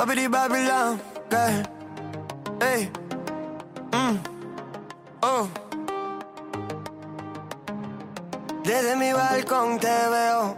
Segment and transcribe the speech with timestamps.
[0.00, 0.98] Babidi Babylon,
[1.30, 1.62] yeah.
[2.58, 2.88] Hey.
[3.92, 4.18] Mm.
[5.20, 5.46] Oh.
[8.64, 10.56] Desde mi balcón te veo.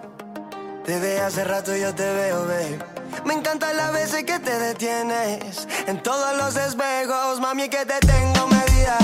[0.87, 2.79] Desde hace rato yo te veo, babe.
[3.25, 5.67] Me encanta las veces que te detienes.
[5.89, 8.97] En todos los espejos, mami, que te tengo medida.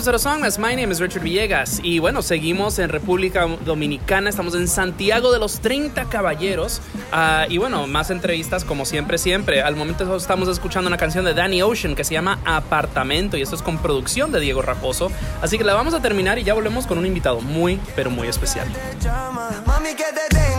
[0.00, 0.58] Songmas.
[0.58, 1.78] My name is Richard Villegas.
[1.82, 4.30] Y bueno, seguimos en República Dominicana.
[4.30, 6.80] Estamos en Santiago de los 30 Caballeros.
[7.12, 9.60] Ah, y bueno, más entrevistas como siempre, siempre.
[9.60, 13.36] Al momento estamos escuchando una canción de Danny Ocean que se llama Apartamento.
[13.36, 15.12] Y esto es con producción de Diego Raposo.
[15.42, 18.26] Así que la vamos a terminar y ya volvemos con un invitado muy, pero muy
[18.26, 18.68] especial.
[19.66, 20.49] Mami, que te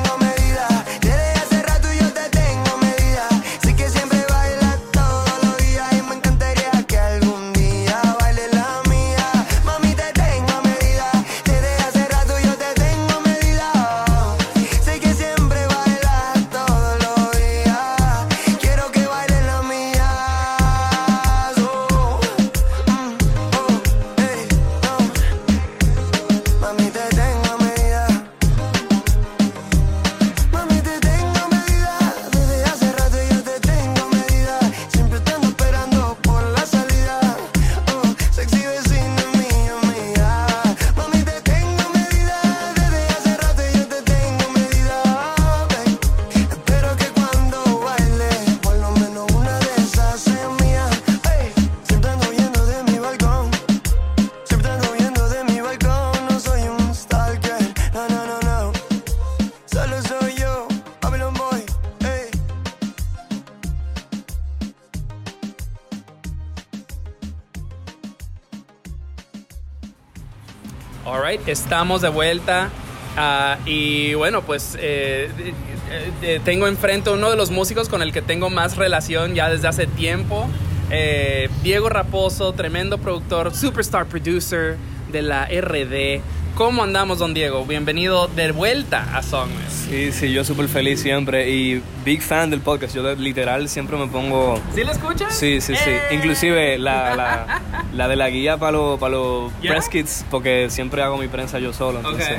[71.52, 72.70] Estamos de vuelta.
[73.18, 78.14] ah, y bueno, pues eh, eh, eh, tengo enfrente uno de los músicos con el
[78.14, 80.48] que tengo más relación ya desde hace tiempo.
[80.90, 84.78] Eh, Diego Raposo, tremendo productor, superstar producer
[85.12, 86.22] de la RD.
[86.56, 87.66] ¿Cómo andamos, don Diego?
[87.66, 89.88] Bienvenido de vuelta a Songmas.
[89.90, 92.94] Sí, sí, yo súper feliz siempre y big fan del podcast.
[92.94, 94.62] Yo literal siempre me pongo...
[94.76, 95.34] ¿Sí lo escuchas?
[95.36, 95.90] Sí, sí, sí.
[95.90, 96.02] ¡Eh!
[96.12, 97.62] Inclusive la, la,
[97.94, 101.60] la de la guía para los para los press kits, porque siempre hago mi prensa
[101.60, 101.98] yo solo.
[102.00, 102.38] Entonces,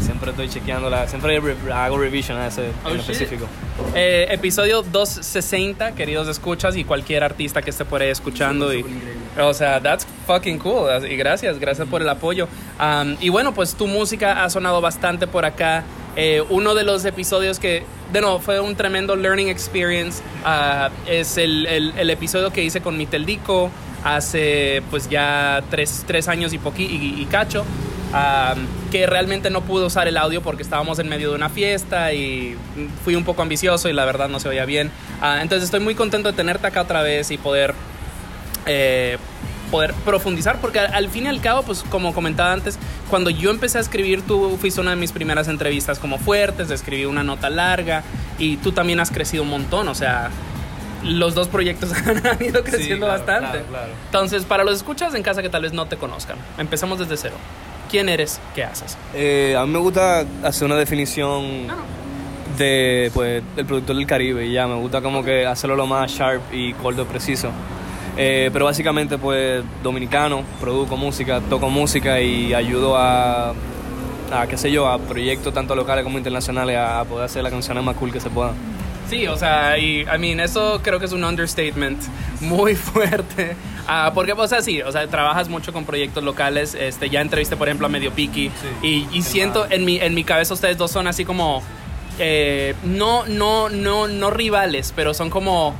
[0.00, 1.06] siempre estoy chequeándola.
[1.08, 3.46] Siempre re- hago revision a ese Oh, en específico.
[3.94, 8.72] Eh, episodio 260, queridos escuchas y cualquier artista que esté por ahí escuchando.
[8.72, 8.84] Y,
[9.40, 10.88] o sea, that's fucking cool.
[11.10, 12.48] Y gracias, gracias por el apoyo.
[12.80, 15.84] Um, y bueno, pues tu música ha sonado bastante por acá.
[16.16, 17.82] Eh, uno de los episodios que,
[18.12, 20.22] de nuevo, fue un tremendo learning experience.
[20.44, 23.70] ah, es el, el- el episodio que hice con Miteldico
[24.04, 27.64] hace pues ya tres, tres años y, poqui, y, cacho.
[28.92, 32.56] que realmente no pude usar el audio porque estábamos en medio de una fiesta y
[33.02, 34.90] fui un poco ambicioso y la verdad no se oía bien.
[35.20, 37.74] Ah, entonces estoy muy contento de tenerte acá otra vez y poder
[38.66, 39.18] eh,
[39.70, 42.78] poder profundizar, porque al, al fin y al cabo, pues como comentaba antes,
[43.10, 47.06] cuando yo empecé a escribir, tú fuiste una de mis primeras entrevistas como fuertes, escribí
[47.06, 48.04] una nota larga
[48.38, 50.30] y tú también has crecido un montón, o sea,
[51.04, 51.92] los dos proyectos
[52.24, 53.58] han ido creciendo claro, bastante.
[53.58, 53.92] claro, claro.
[54.06, 57.36] Entonces, para los escuchas en casa que tal vez no te conozcan, empezamos desde cero.
[57.90, 58.40] ¿Quién eres?
[58.54, 58.96] ¿Qué haces?
[59.14, 61.66] Eh, a mí me gusta hacer una definición
[62.58, 66.10] de pues del productor del Caribe y ya me gusta como que hacerlo lo más
[66.10, 67.50] sharp y corto preciso
[68.16, 73.52] Eh, pero básicamente pues dominicano produzco música toco música y ayudo a
[74.32, 77.52] a qué sé yo a proyectos tanto locales como internacionales a, a poder hacer las
[77.52, 78.52] canciones más cool que se puedan
[79.08, 82.00] Sí, o sea, y I mean, eso creo que es un understatement
[82.40, 83.54] muy fuerte.
[83.86, 86.74] Ah, porque, o sea, sí, o sea, trabajas mucho con proyectos locales.
[86.74, 88.50] Este, ya entrevisté, por ejemplo, a Medio Piki.
[88.82, 91.62] y, y siento en mi, en mi cabeza ustedes dos son así como.
[92.18, 95.74] eh, no, no, no, no rivales, pero son como.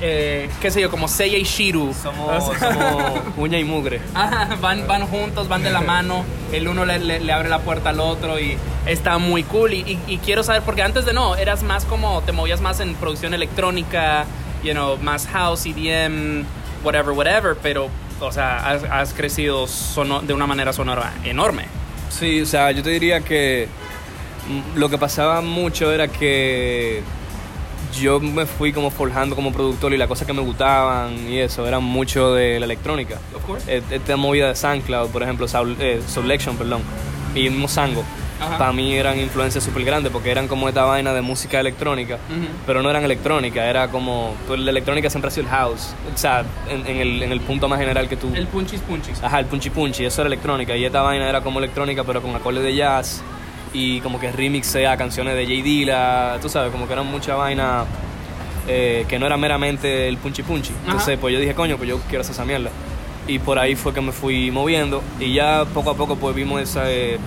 [0.00, 1.92] Eh, qué sé yo, como Seiya y Shiru.
[1.94, 6.24] somos, O sea, somos uña y mugre Ajá, van, van juntos, van de la mano,
[6.52, 8.56] el uno le, le- le abre la puerta al otro y
[8.86, 9.72] está muy cool.
[9.74, 12.80] Y, y- y quiero saber, porque antes de no, eras más como, te movías más
[12.80, 14.24] en producción electrónica,
[14.62, 16.44] you know, más house, EDM,
[16.84, 17.88] whatever, whatever, pero
[18.20, 19.66] o sea, has, has crecido
[20.22, 21.64] de una manera sonora enorme.
[22.10, 23.68] Sí, o sea, yo te diría que
[24.74, 27.02] lo que pasaba mucho era que
[27.94, 31.66] yo me fui como forjando como productor y las cosas que me gustaban y eso
[31.66, 33.16] eran mucho de la electrónica.
[33.34, 33.76] Of course.
[33.76, 36.82] Eh, Esta movida de SoundCloud, por ejemplo, Soul- eh, Sublection, perdón,
[37.34, 38.04] y el mismo Sango,
[38.40, 38.56] Ajá.
[38.58, 42.18] para mí eran influencias súper grandes porque eran como esta vaina de música electrónica,
[42.66, 46.16] pero no eran electrónica, era como, pues la electrónica siempre ha sido el house, o
[46.16, 48.30] sea, en, en el, en el punto más general que tú...
[48.34, 49.22] El punchis punchis.
[49.22, 50.76] Ajá, el punchy punchy, eso era electrónica.
[50.76, 53.22] Y esta vaina era como electrónica, pero con acordes de jazz.
[53.72, 55.62] Y como que remix a canciones de J.
[55.62, 56.38] Dilla.
[56.40, 57.84] Tú sabes, como que era mucha vaina
[58.66, 60.72] eh, que no era meramente el punchy punchy.
[60.84, 61.20] Entonces, Ajá.
[61.20, 62.70] pues yo dije, coño, pues yo quiero hacer esa mierda.
[63.26, 65.02] Y por ahí fue que me fui moviendo.
[65.20, 67.18] Y ya poco a poco, pues vimos esa eh,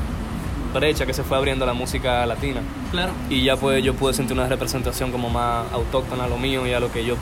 [0.73, 2.61] brecha que se fue abriendo a la música latina.
[2.91, 3.11] Claro.
[3.29, 6.73] Y ya pues yo pude sentir una representación como más autóctona a lo mío y
[6.73, 7.15] a lo que yo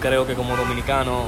[0.00, 1.22] creo que como dominicano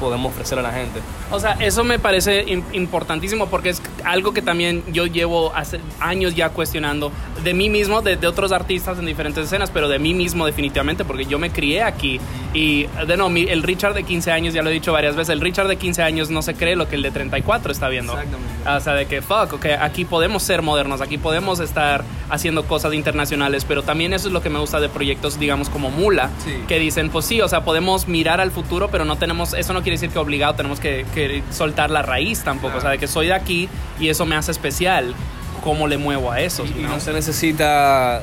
[0.00, 1.00] podemos ofrecer a la gente.
[1.30, 5.80] O sea, eso me parece im- importantísimo porque es algo que también yo llevo hace
[6.00, 7.10] años ya cuestionando
[7.42, 11.04] de mí mismo, de, de otros artistas en diferentes escenas, pero de mí mismo definitivamente
[11.04, 12.20] porque yo me crié aquí
[12.52, 15.30] y de no, mi- el Richard de 15 años, ya lo he dicho varias veces,
[15.32, 18.12] el Richard de 15 años no se cree lo que el de 34 está viendo.
[18.12, 18.68] Exactamente.
[18.68, 22.94] O sea, de que fuck, ok, aquí podemos ser modernos, aquí podemos estar haciendo cosas
[22.94, 26.52] internacionales, pero también eso es lo que me gusta de proyectos, digamos, como Mula, Sí.
[26.68, 29.82] que dicen, pues sí, o sea, podemos mirar al futuro, pero no tenemos, eso no
[29.82, 33.06] quiere decir que obligado tenemos que, que soltar la raíz tampoco, o sea, de que
[33.08, 33.68] soy de aquí
[34.00, 35.14] y eso me hace especial.
[35.62, 36.64] ¿Cómo le muevo a eso?
[36.64, 36.88] Y ¿no?
[36.90, 38.22] no se necesita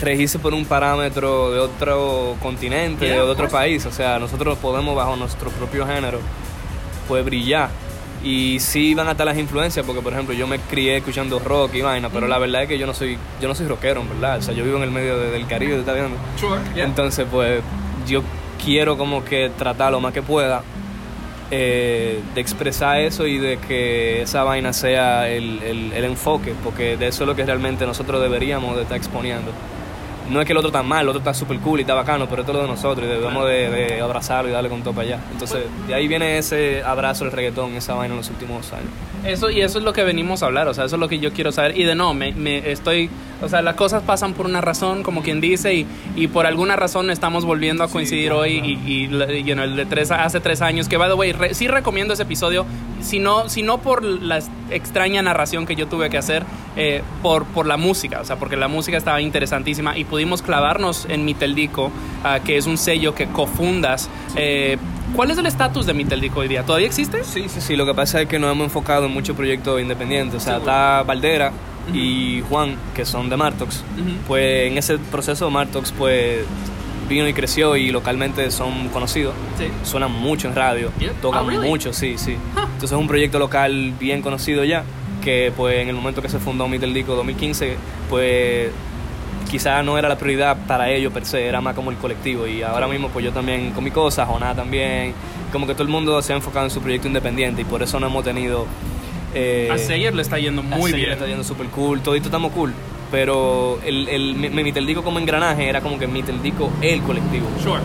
[0.00, 3.84] regirse por un parámetro de otro continente Yeah, o de otro país.
[3.86, 6.18] O sea, nosotros podemos bajo nuestro propio género
[7.08, 7.68] pues brillar.
[8.22, 11.74] Y sí van a estar las influencias, porque por ejemplo yo me crié escuchando rock
[11.74, 14.08] y vaina, pero la verdad es que yo no soy, yo no soy rockero, en
[14.10, 14.38] verdad.
[14.38, 16.16] O sea, yo vivo en el medio de- del Caribe, ¿te estás viendo?
[16.38, 16.84] Sure, yeah.
[16.84, 17.62] Entonces, pues,
[18.06, 18.22] yo
[18.62, 20.62] quiero como que tratar lo más que pueda
[21.50, 26.96] eh, de expresar eso y de que esa vaina sea el, el- el enfoque, porque
[26.96, 29.50] de eso es lo que realmente nosotros deberíamos de estar exponiendo.
[30.30, 32.28] No es que el otro está mal, el otro está súper cool y está bacano,
[32.28, 34.94] pero esto es lo de nosotros y debemos de, de abrazarlo y darle con todo
[34.94, 35.20] para allá.
[35.32, 38.88] Entonces, de ahí viene ese abrazo del reggaetón, esa vaina en los últimos años.
[39.24, 41.18] Eso, y eso es lo que venimos a hablar, o sea, eso es lo que
[41.18, 41.76] yo quiero saber.
[41.78, 43.10] Y de no, me, me estoy,
[43.42, 45.86] o sea, las cosas pasan por una razón, como quien dice, y,
[46.16, 48.52] y por alguna razón estamos volviendo a coincidir claro, hoy.
[48.64, 49.04] Y, y,
[49.36, 51.68] y, you know, el de tres, hace tres años, que by the way, re- sí
[51.68, 52.64] recomiendo ese episodio,
[53.02, 54.38] si no, si no por la
[54.70, 56.44] extraña narración que yo tuve que hacer,
[56.76, 61.06] eh, por, por la música, o sea, porque la música estaba interesantísima y pudimos clavarnos
[61.08, 61.90] en Miteldico,
[62.24, 64.10] ah, que es un sello que cofundas.
[64.36, 64.76] Eh,
[65.16, 66.62] ¿Cuál es el estatus de Miteldico hoy día?
[66.62, 67.24] ¿Todavía existe?
[67.24, 67.74] Sí, sí, sí.
[67.74, 70.34] Lo que pasa es que nos hemos enfocado en muchos proyectos independientes.
[70.36, 71.52] O sea, está Valdera
[71.94, 73.76] y Juan, que son de Martox.
[73.98, 74.10] Ujú.
[74.28, 76.40] Pues en ese proceso Martox, pues
[77.08, 79.32] vino y creció y localmente son conocidos.
[79.56, 79.68] Sí.
[79.84, 81.12] Suenan mucho en radio, Yeah.
[81.22, 81.66] tocan Oh, really?
[81.66, 82.36] mucho, sí, sí.
[82.56, 84.84] Entonces es un proyecto local bien conocido ya,
[85.24, 87.76] que pues en el momento que se fundó Middle Dico 2015,
[88.10, 88.70] pues
[89.50, 92.46] quizá no era la prioridad para ellos per se, era más como el colectivo.
[92.46, 95.12] Y ahora mismo pues yo también con mi cosa, Joná también,
[95.52, 97.98] como que todo el mundo se ha enfocado en su proyecto independiente y por eso
[97.98, 98.66] no hemos tenido...
[99.34, 101.12] Eh, A Sayer le está yendo muy Así bien.
[101.12, 102.72] Está yendo súper cool, todito estamos cool.
[103.10, 107.48] Pero el, el, mi, mi Miteldico como engranaje era como que Miteldico el colectivo.
[107.60, 107.80] Sure.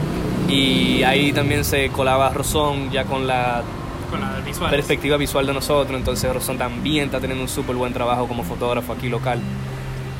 [0.48, 3.64] Y ahí también se colaba Rosón ya con la
[4.12, 4.70] Con la visual.
[4.70, 5.98] perspectiva visual de nosotros.
[5.98, 9.40] Entonces Rosón también está teniendo un súper buen trabajo como fotógrafo aquí local.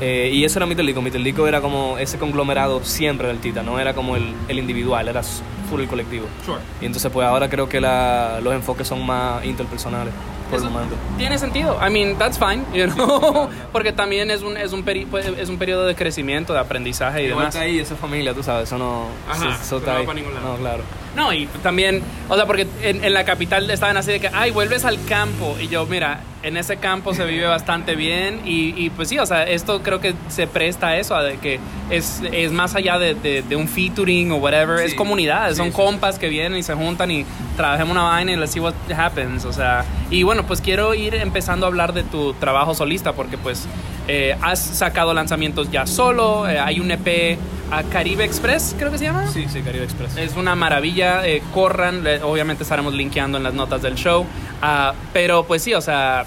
[0.00, 1.00] Eh, y eso era Miteldico.
[1.00, 5.22] Miteldico era como ese conglomerado siempre del Tita, no era como el, el individual, era
[5.22, 6.26] full el colectivo.
[6.44, 6.58] Sure.
[6.80, 10.12] Y entonces pues ahora creo que la, los enfoques son más interpersonales
[10.50, 10.94] por el momento.
[11.18, 11.78] Tiene sentido.
[11.84, 13.48] I mean, that's fine, you know?
[13.72, 17.22] Porque también es un, es, un peri- pues, es un periodo de crecimiento, de aprendizaje
[17.22, 17.56] y Igual demás.
[17.56, 20.06] ahí esa familia, tú sabes, eso no, Ajá, eso, eso está no ahí.
[20.06, 20.52] para ningún lado.
[20.52, 20.82] No, claro.
[21.16, 24.50] No, y también, o sea, porque en, en la capital estaban así de que, ay,
[24.50, 25.56] vuelves al campo.
[25.58, 28.42] Y yo, mira, en ese campo se vive bastante bien.
[28.44, 31.38] Y, y, pues sí, o sea, esto creo que se presta a eso, a de
[31.38, 31.58] que
[31.90, 35.68] es, es más allá de, de- de un featuring o whatever, es comunidad, Sí, son
[35.68, 37.24] sí, compas que vienen y se juntan y
[37.56, 39.46] trabajemos una vaina y let's see what happens.
[39.46, 43.38] O sea, y bueno, pues quiero ir empezando a hablar de tu trabajo solista, porque
[43.38, 43.66] pues
[44.08, 47.38] eh, has sacado lanzamientos ya solo, eh, hay un EP
[47.70, 49.26] a Caribe Express, creo que se llama.
[49.32, 50.16] Sí, sí, Caribe Express.
[50.16, 54.24] Es una maravilla, eh, corran, le- obviamente estaremos linkeando en las notas del show,
[54.62, 56.24] Ah, pero pues sí, o sea,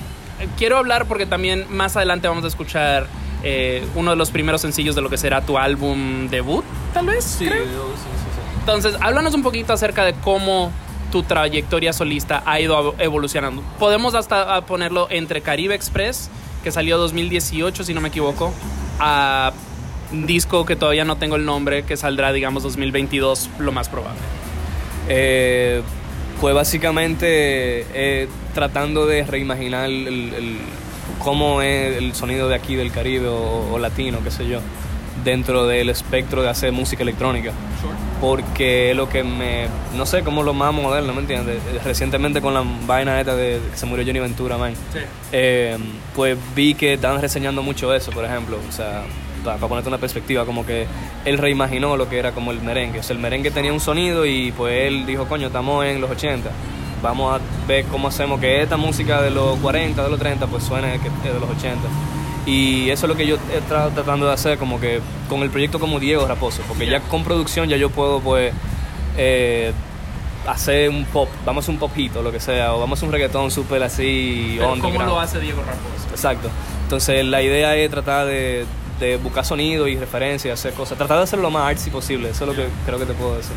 [0.58, 3.08] quiero hablar porque también más adelante vamos a escuchar
[3.96, 7.24] uno de los primeros sencillos de lo que será tu álbum debut, tal vez.
[7.24, 7.64] Sí, creo.
[7.64, 8.60] yo- sí, sí, sí.
[8.60, 10.72] Entonces, háblanos un poquito acerca de cómo
[11.12, 13.64] tu trayectoria solista ha ido evolucionando.
[13.80, 16.30] Podemos hasta ah, ponerlo entre Caribe Express,
[16.64, 18.54] que salió 2018, si no me equivoco,
[19.00, 19.54] a
[20.12, 24.20] un disco que todavía no tengo el nombre, que saldrá, digamos, 2022, lo más probable.
[25.08, 25.82] Eh,
[26.42, 27.26] Pues básicamente
[27.94, 30.58] eh, tratando de reimaginar el, el-
[31.20, 34.62] cómo es el sonido de aquí del Caribe o, o latino, qué sé yo,
[35.24, 37.52] dentro del espectro de hacer música electrónica.
[38.22, 39.68] Porque es lo que me.
[39.96, 41.60] No sé cómo lo más moderno, ¿me entiendes?
[41.86, 44.74] Recientemente con la vaina esta de que se murió Johnny Ventura, man.
[44.92, 45.00] Sí.
[45.32, 45.78] Eh,
[46.16, 48.58] pues vi que estaban reseñando mucho eso, por ejemplo.
[48.68, 49.04] O sea,
[49.44, 50.86] para, ponerte una perspectiva, como que
[51.26, 53.00] él reimaginó lo que era como el merengue.
[53.00, 56.12] O sea, el merengue tenía un sonido y pues él dijo, coño, estamos en los
[56.12, 56.50] 80.
[57.02, 60.64] Vamos a ver cómo hacemos que esta música de los 40, de los 30, pues
[60.64, 61.88] suene de los 80.
[62.50, 65.52] Y eso es lo que yo he estado tratando de hacer, como que con el
[65.52, 68.52] proyecto como Diego Raposo, porque ya con producción ya yo puedo, pues,
[69.18, 69.72] eh,
[70.48, 73.08] hacer un pop, vamos a hacer un popito, lo que sea, o vamos a hacer
[73.08, 76.10] un reggaetón súper así, Pero ¿Cómo lo hace Diego Raposo?
[76.10, 76.50] Exacto.
[76.84, 78.66] Entonces la idea es tratar de,
[79.00, 82.44] de buscar sonido y referencias, hacer cosas, tratar de hacerlo lo más artsy posible, eso
[82.44, 83.56] es lo que creo que te puedo decir.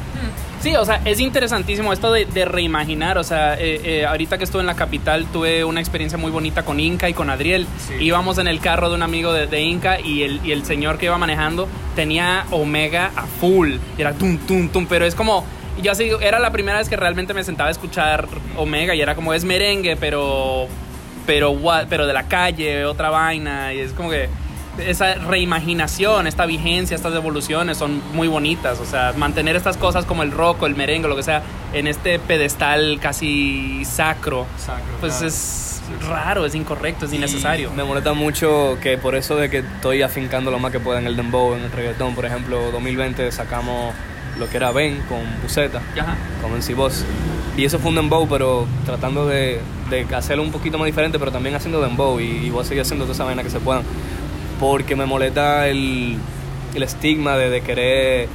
[0.63, 3.19] Sí, o sea, es interesantísimo esto de, de reimaginar.
[3.19, 6.65] O sea, eh, eh, ahorita que estuve en la capital tuve una experiencia muy bonita
[6.65, 7.67] con Inca y con Adriel.
[7.79, 7.95] Sí.
[7.95, 10.99] Íbamos en el carro de un amigo de, de Inca y el, y el señor
[10.99, 13.75] que iba manejando tenía Omega a full.
[13.99, 14.87] Y era tum, tum, tum.
[14.89, 15.45] Pero es como.
[15.83, 19.17] Yo así, era la primera vez que realmente me sentaba a escuchar Omega y era
[19.17, 20.69] como es merengue, pero.
[21.27, 21.57] Pero,
[21.89, 23.73] pero de la calle, otra vaina.
[23.75, 24.29] Y es como que
[24.79, 28.81] esa reimaginación, esta vigencia, estas evoluciones son muy bonitas.
[28.81, 31.87] O sea, mantener estas cosas como el rock o el merengue, lo que sea, en
[31.87, 35.26] este pedestal casi sacro, Sacro, pues claro.
[35.29, 37.71] es raro, es incorrecto, es innecesario.
[37.73, 41.07] Me molesta mucho que por eso de que estoy afincando lo más que pueda en
[41.07, 43.95] el dembow, en el reggaetón, por ejemplo, 2020 sacamos
[44.38, 46.17] lo que era Ben con Buceta, Ajá.
[46.41, 47.05] con MC Boss.
[47.57, 49.61] Y eso fue un dembow, pero tratando de,
[49.91, 52.81] de hacerlo un poquito más diferente, pero también haciendo dembow y, y voy a seguir
[52.81, 53.83] haciendo toda esa vaina que se puedan.
[54.62, 56.16] Porque me molesta el,
[56.75, 58.28] el estigma de, de querer...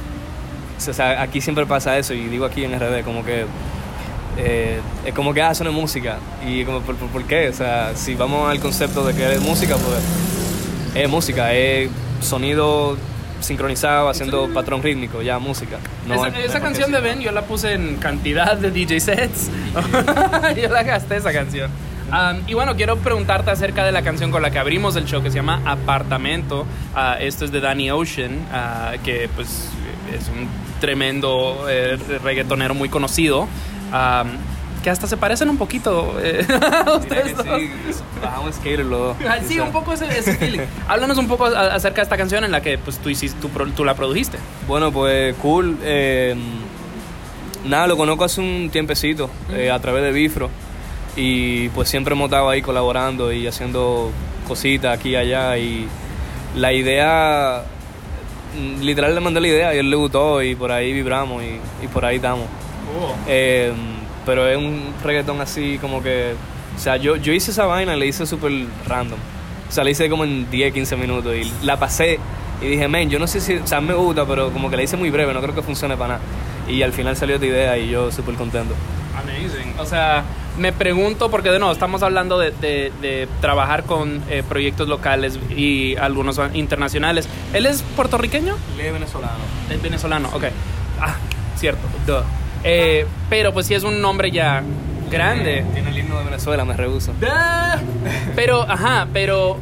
[0.76, 3.46] O sea, aquí siempre pasa eso, y digo aquí en RD, como que...
[4.36, 6.18] eh, es como que, ah, eso no es música.
[6.46, 7.48] Y como, ¿por, por, por qué?
[7.48, 11.88] O sea, si vamos al concepto de que es música, pues es música, es
[12.20, 12.96] sonido
[13.40, 15.78] sincronizado, haciendo patrón rítmico, ya música.
[16.06, 17.00] No esa hay- esa canción de.
[17.00, 19.48] Ben yo la puse en cantidad de DJ sets.
[20.60, 21.70] yo la gasté esa canción.
[22.10, 25.22] Um, y bueno, quiero preguntarte acerca de la canción con la que abrimos el show
[25.22, 26.64] que se llama Apartamento.
[26.94, 29.68] Ah, esto es de Danny Ocean, ah, que pues
[30.18, 30.48] es un
[30.80, 33.42] tremendo eh, reggaetonero muy conocido.
[33.92, 34.28] Um,
[34.82, 36.46] que hasta se parecen un poquito eh,
[36.86, 37.44] a ustedes dos.
[37.58, 37.70] sí,
[38.22, 39.16] bajamos skater dos.
[39.28, 40.60] Ah, Sí, un poco ese, ese feeling.
[40.88, 43.48] Háblanos un poco a- acerca de esta canción en la que pues, tú, hiciste, tú,
[43.72, 44.38] tú la produjiste.
[44.68, 45.76] Bueno, pues cool.
[45.82, 46.36] eh,
[47.66, 50.48] nada, lo conozco hace un tiempecito eh, a través de Bifro.
[51.20, 54.12] Y pues siempre hemos estado ahí colaborando y haciendo
[54.46, 55.58] cositas aquí y allá.
[55.58, 55.88] Y
[56.54, 57.64] la idea,
[58.56, 61.58] mm, literal le mandé la idea y él le gustó y por ahí vibramos y,
[61.84, 62.46] y por ahí estamos.
[63.26, 63.72] Eh,
[64.24, 66.34] pero es un reggaetón así como que...
[66.76, 68.52] O sea, yo, yo hice esa vaina y la hice súper
[68.86, 69.18] random.
[69.68, 72.20] O sea, la hice como en 10, 15 minutos y la pasé
[72.62, 73.56] y dije, men, yo no sé si...
[73.56, 75.96] O sea, me gusta, pero como que la hice muy breve, no creo que funcione
[75.96, 76.20] para nada.
[76.68, 78.74] Y al final salió esta idea y yo súper contento.
[79.16, 79.74] Amazing.
[79.78, 80.22] O sea,
[80.58, 85.38] me pregunto, porque de nuevo estamos hablando de, de- de trabajar con eh, proyectos locales
[85.56, 87.28] y algunos internacionales.
[87.52, 88.56] ¿Él es puertorriqueño?
[88.78, 89.32] Él es venezolano.
[89.70, 90.44] Es venezolano, ok.
[91.00, 91.14] Ah,
[91.56, 92.22] cierto, duh.
[92.64, 94.62] Eh, pero pues sí es un nombre ya
[95.10, 95.64] grande.
[95.72, 97.12] Tiene el himno de Venezuela, me rehuso.
[97.26, 97.78] Ah,
[98.34, 99.58] Pero, ajá, pero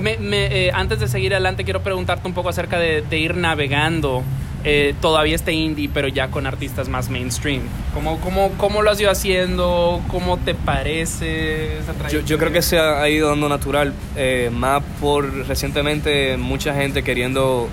[0.00, 3.36] me- me, eh, antes de seguir adelante quiero preguntarte un poco acerca de, de ir
[3.36, 4.22] navegando
[4.64, 7.62] eh, todavía este indie, pero ya con artistas más mainstream.
[7.94, 10.00] ¿Cómo, cómo, cómo lo has ido haciendo?
[10.08, 14.82] ¿Cómo te parece esa Yo, yo creo que se ha ido dando natural, eh, más
[15.00, 17.68] por recientemente mucha gente queriendo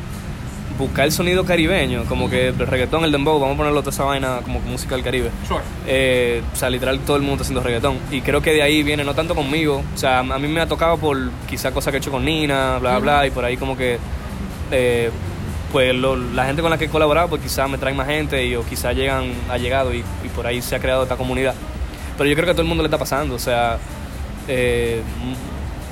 [0.78, 4.04] buscar el sonido caribeño, como que el reggaetón, el dembow, vamos a ponerlo toda esa
[4.04, 5.32] vaina como música del Caribe.
[5.48, 5.62] Sure.
[5.88, 7.98] Eh, o sea, literal todo el mundo está haciendo reggaetón.
[8.12, 10.68] Y creo que de ahí viene, no tanto conmigo, o sea, a mí me ha
[10.68, 11.18] tocado por
[11.50, 13.98] quizá cosas que he hecho con Nina, bla, bla, bla, y por ahí como que,
[14.72, 15.10] eh,
[15.72, 18.46] pues lo- la gente con la que he colaborado, pues quizá me traen más gente
[18.46, 21.54] y, o quizá llegan, ha llegado y, y por ahí se ha creado esta comunidad.
[22.18, 23.78] Pero yo creo que a todo el mundo le está pasando, o sea,
[24.48, 25.02] eh,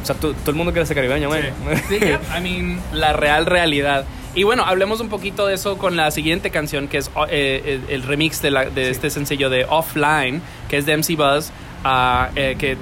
[0.01, 1.41] o sea, to- todo el mundo quiere ser caribeño, man.
[1.89, 4.05] Sí, yeah, I mean, la real realidad.
[4.33, 7.93] Y bueno, hablemos un poquito de eso con la siguiente canción, que es eh, el,
[7.93, 11.51] el remix de, la- de este sencillo de Offline, que es de MC Buzz,
[12.35, 12.77] eh, que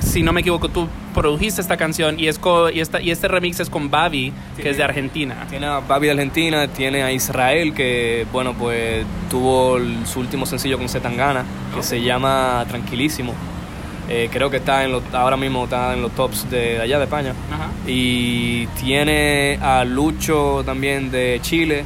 [0.00, 3.28] si no me equivoco, tú produjiste esta canción y, es co- y, esta, y este
[3.28, 5.46] remix es con Babi, que es de Argentina.
[5.48, 10.46] Tiene a Babi de Argentina, tiene a Israel, que bueno, pues tuvo el- su último
[10.46, 13.34] sencillo con Zetangana, que se llama Tranquilísimo.
[14.10, 17.04] Eh, creo que está en los, ahora mismo está en los tops de allá de
[17.04, 17.34] España.
[17.52, 17.68] Ajá.
[17.86, 21.84] Y tiene a Lucho también de Chile.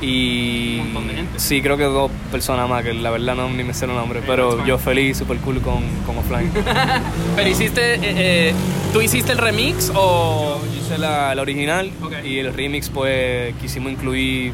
[0.00, 1.38] Y Un montón de gente.
[1.40, 4.22] sí, creo que dos personas más, que la verdad no ni me sé los nombres,
[4.26, 6.50] pero yo feliz, super cool con, con Offline.
[7.36, 8.54] Pero hiciste, eh, eh,
[8.92, 10.60] ¿tú hiciste el remix o...?
[10.64, 12.12] Yo hice la, la original Ok.
[12.24, 14.52] y el remix pues quisimos incluir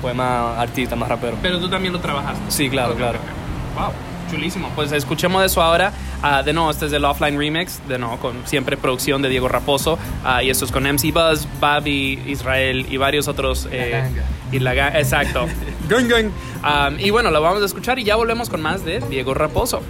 [0.00, 1.38] pues más artistas, más raperos.
[1.42, 2.40] Pero tú también lo trabajaste.
[2.48, 3.18] Sí, claro, Ok, claro.
[3.18, 3.78] ok.
[3.80, 3.92] Wow,
[4.30, 4.70] chulísimo.
[4.74, 5.92] Pues escuchemos eso ahora.
[6.22, 9.48] Ah, de nuevo, este es el Offline Remix, de nuevo, con siempre producción de Diego
[9.48, 9.98] Raposo.
[10.24, 13.66] Ah, y esto es con MC Buzz, Babi, Israel y varios otros.
[13.70, 14.04] eh,
[14.52, 15.46] y la ga- Exacto.
[15.88, 16.26] gang, gang.
[16.62, 19.80] Um, y bueno, lo vamos a escuchar y ya volvemos con más de Diego Raposo.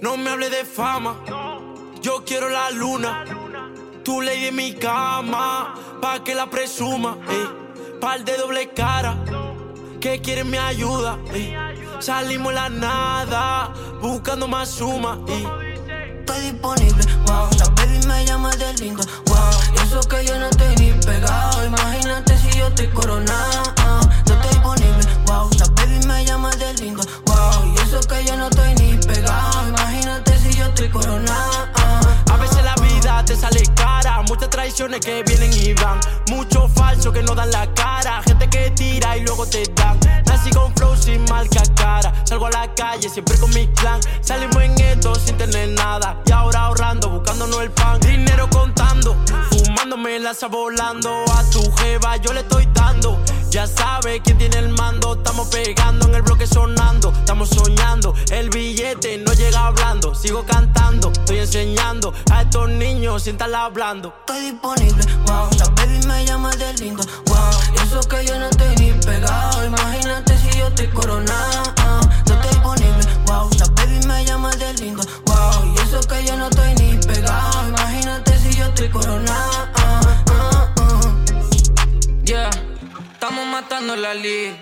[0.00, 1.16] No me hable de fama,
[2.00, 3.24] yo quiero la luna.
[4.04, 7.18] Tu ley en mi cama, pa' que la presuma.
[7.28, 7.48] ey.
[8.00, 9.16] Par de doble cara,
[10.00, 11.18] que quieren mi ayuda.
[11.34, 11.52] ey.
[11.98, 15.18] Salimos la nada, buscando más suma.
[15.28, 15.46] ey.
[16.20, 17.48] estoy disponible, wow.
[17.58, 19.38] La baby me llama de lindo, wow.
[19.74, 21.64] Y eso que yo no estoy ni pegado.
[21.64, 23.62] Imagínate si yo estoy coronado.
[23.78, 24.00] ah.
[24.26, 25.50] No estoy disponible, wow.
[25.58, 27.74] La baby me llama de lindo, wow.
[27.74, 29.68] Y eso que yo no estoy ni pegado.
[29.68, 31.75] Imagínate si yo estoy coronado.
[33.36, 36.00] Sale cara, muchas traiciones que vienen y van,
[36.30, 39.98] mucho falso que no dan la cara, gente que tira y luego te dan.
[40.26, 44.62] Nací con flow sin marca cara, salgo a la calle siempre con mi clan, salimos
[44.62, 46.20] en esto sin tener nada.
[46.26, 49.16] Y ahora ahorrando, buscándonos el pan, dinero contando,
[49.50, 53.18] fumándome lanza volando a tu jeva yo le estoy dando.
[53.50, 58.50] Ya sabe quién tiene el mando, estamos pegando en el bloque sonando, estamos soñando, el
[58.50, 64.12] billete no llega hablando, sigo cantando, estoy enseñando a estos niños sin hablando.
[64.20, 65.48] Estoy disponible, wow.
[65.58, 67.38] La baby me llama de lindo, wow.
[67.74, 69.64] Y eso que yo no estoy ni pegado.
[69.64, 71.74] Imagínate si yo estoy coronado.
[72.26, 73.48] No estoy disponible, wow.
[73.58, 75.74] La baby me llama de lindo, wow.
[75.74, 77.68] Y eso que yo no estoy ni pegado.
[77.68, 79.75] Imagínate si yo estoy coronado.
[83.62, 84.54] Matando la liga.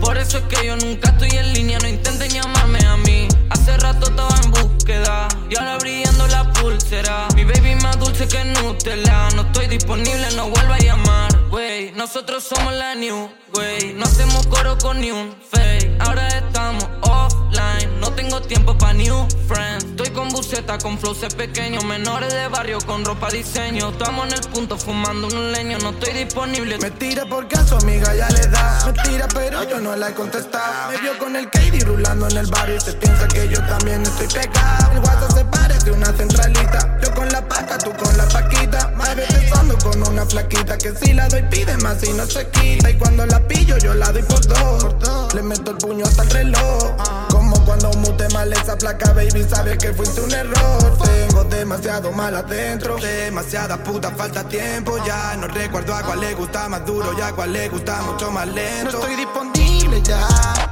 [0.00, 3.28] Por eso es que yo nunca estoy en línea, no intenten llamarme a mí.
[3.48, 7.28] Hace rato estaba en búsqueda y ahora brillando la pulsera.
[7.36, 9.28] Mi baby más dulce que Nutella.
[9.36, 11.92] No estoy disponible, no vuelva a llamar, wey.
[11.94, 13.94] Nosotros somos la new, wey.
[13.94, 15.92] No hacemos coro con ni un fake.
[16.00, 19.84] Ahora estamos offline, no tengo tiempo pa' new friends.
[19.84, 23.90] Estoy con buceta, con flows pequeños, menores de barrio con ropa diseño.
[23.90, 26.76] Estamos en el punto fumando un leño, no estoy disponible.
[26.78, 28.78] Me tira porque a su amiga ya le da.
[28.86, 30.92] Me tira, pero yo no la he contestado.
[30.92, 34.02] Me vio con el Katie rulando en el barrio y se piensa que yo también
[34.02, 34.92] estoy pegado.
[34.92, 36.98] El WhatsApp se parece una centralita.
[37.02, 38.92] Yo con la paca, tú con la paquita.
[38.96, 42.90] Más besando con una flaquita que si la doy pide más y no se quita.
[42.90, 45.34] Y cuando la pillo, yo la doy por dos.
[45.34, 46.96] Le meto el puño hasta el reloj.
[47.30, 50.98] Como cuando mute mal esa placa, baby, sabes que fuiste un error.
[51.02, 52.96] Tengo demasiado mal adentro.
[52.96, 54.98] Demasiada puta falta tiempo.
[55.04, 58.30] Ya no recuerdo a cuál le gusta más duro y a cuál le gusta mucho
[58.30, 58.92] más lento.
[58.92, 60.26] No estoy disponible ya.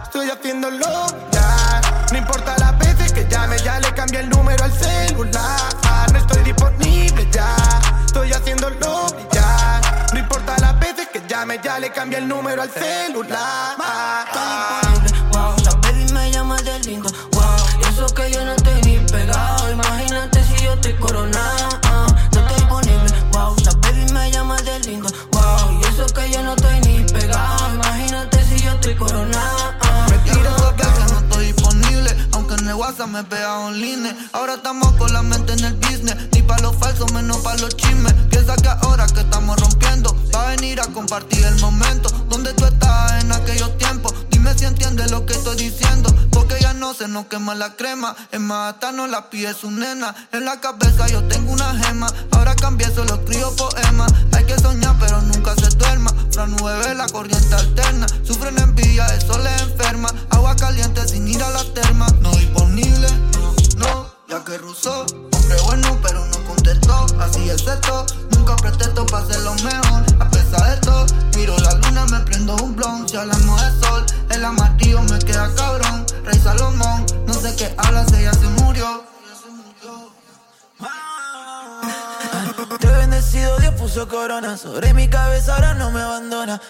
[0.04, 1.80] Estoy haciéndolo ya.
[2.10, 5.60] No importa las veces que llame, ya le cambié el número al celular.
[6.12, 7.56] No estoy disponible ya.
[8.04, 9.80] Estoy haciéndolo ya.
[10.12, 13.76] No importa las veces que llame, ya le cambié el número al celular.
[16.82, 17.42] Wow.
[17.80, 19.70] Y eso que yo no estoy ni pegado.
[19.70, 21.80] Imagínate si yo estoy coronado.
[22.32, 23.54] No estoy disponible, wow.
[23.64, 25.80] La baby me llama de lindo, wow.
[25.80, 27.74] Y eso que yo no estoy ni pegado.
[27.74, 29.74] Imagínate si yo estoy coronado.
[30.08, 34.16] Me tiro que no estoy disponible, aunque en el WhatsApp me pega online.
[34.32, 37.76] Ahora estamos con la mente en el business, ni pa' los falsos, menos pa' los
[37.76, 38.12] chismes.
[38.30, 42.08] Piensa que ahora que estamos rompiendo, va a venir a compartir el momento.
[42.28, 43.91] Donde tú estabas en aquellos tiempos,
[44.62, 46.14] si entiendes lo que estoy diciendo.
[46.30, 50.14] Porque ya no se nos quema la crema, es más, no la pide su nena.
[50.30, 54.12] En la cabeza yo tengo una gema, ahora cambié, solo escribo poemas.
[54.32, 56.14] Hay que soñar, pero nunca se duerma.
[56.30, 60.08] Fran 9, la corriente alterna, sufren envidia, eso les enferma.
[60.30, 65.06] Agua caliente sin ir a la terma, no disponible, no, no, ya que rusó.
[65.32, 68.06] Hombre bueno, pero no contestó, así es esto.
[68.42, 71.06] Nunca pretesto para ser lo mejor, a pesar de todo.
[71.36, 74.04] Miro la luna, me prendo un blon, si hablamos de sol.
[74.30, 79.04] El amarillo me queda cabrón, Rey Salomón, no sé qué hablas, ella se murió.
[82.80, 86.60] Te bendecido, Dios puso corona sobre mi cabeza, ahora no me abandona.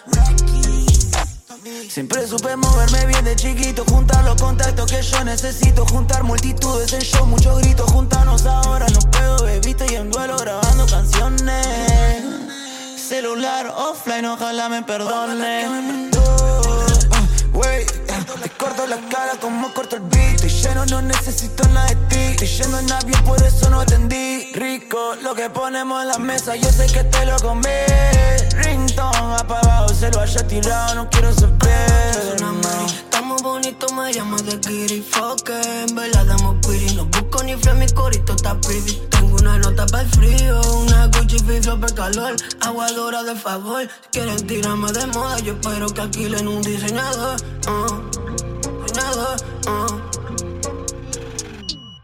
[1.88, 7.02] Siempre supe moverme bien de chiquito, juntar los contactos que yo necesito, juntar multitudes en
[7.02, 12.22] show, muchos gritos, juntarnos ahora, no puedo, baby, estoy en duelo grabando canciones.
[12.96, 16.11] Celular offline, ojalá me perdone.
[18.42, 21.96] Te corto la cara como corto el beat, estoy lleno no, no necesito nada de
[22.08, 22.44] ti.
[22.44, 24.52] Estoy yendo en avión, por eso no atendí.
[24.54, 27.68] Rico, lo que ponemos en la mesa, yo sé que te lo comí.
[28.64, 31.52] Ringtone apagado, se lo haya tirado, no quiero saber.
[33.22, 37.74] Estamos bonitos, me llamas de Kiri Fuck En verdad damos pretty No busco ni fle,
[37.74, 42.36] mi corito está pretty Tengo una nota para el frío Una Gucci Fiflo para calor
[42.60, 47.36] Aguadora de favor quieren tirarme de moda Yo espero que alquilen un diseñador
[47.68, 48.31] uh,
[48.92, 49.36] Diseñador
[49.68, 50.00] uh.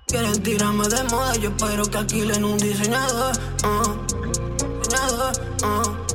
[0.06, 3.32] Quieren tirarme de moda Yo espero que alquilen un diseñador
[3.64, 3.94] uh,
[4.80, 5.32] Diseñador
[5.64, 6.08] uh.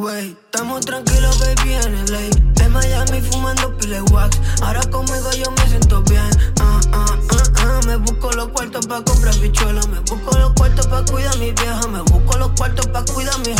[0.00, 5.68] Wey, estamos tranquilos, baby, en LA En Miami fumando pile wax Ahora conmigo yo me
[5.68, 7.80] siento bien ah, ah, ah, ah.
[7.86, 11.52] Me busco los cuartos pa' comprar bichuela Me busco los cuartos pa' cuidar a mi
[11.52, 13.52] vieja Me busco los cuartos pa' cuidar a mi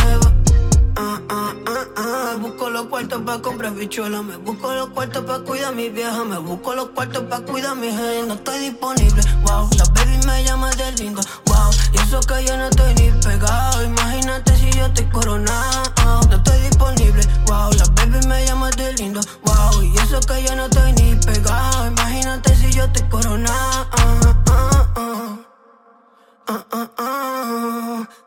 [3.37, 6.89] pa' comprar bichuela Me busco los cuartos pa' cuidar a mi vieja Me busco los
[6.91, 10.93] cuartos pa' cuidar a mi jeva No estoy disponible, wow La baby me llama de
[10.93, 15.83] lindo, wow Y eso que yo no estoy ni pegado Imagínate si yo estoy coronado
[16.29, 20.57] No estoy disponible, wow La baby me llama de lindo, wow Y eso que yo
[20.57, 24.35] no estoy ni pegado Imagínate si yo estoy coronado ah,
[26.49, 28.26] ah, ah.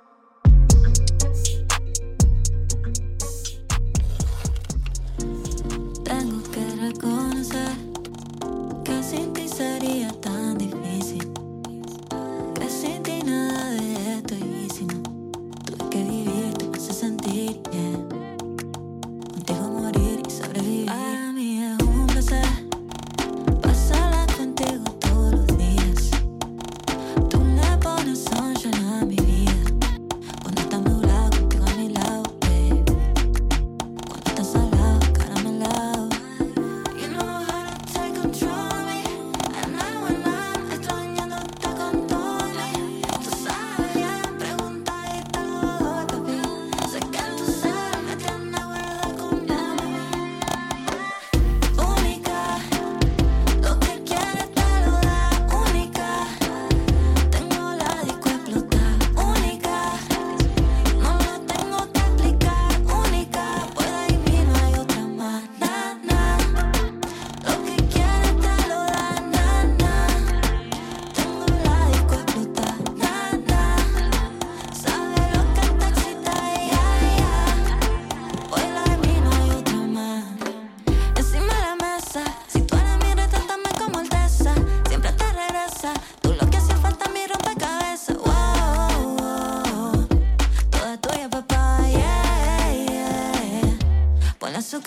[17.49, 17.88] Sentir, yeah.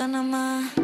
[0.09, 0.82] Nada más.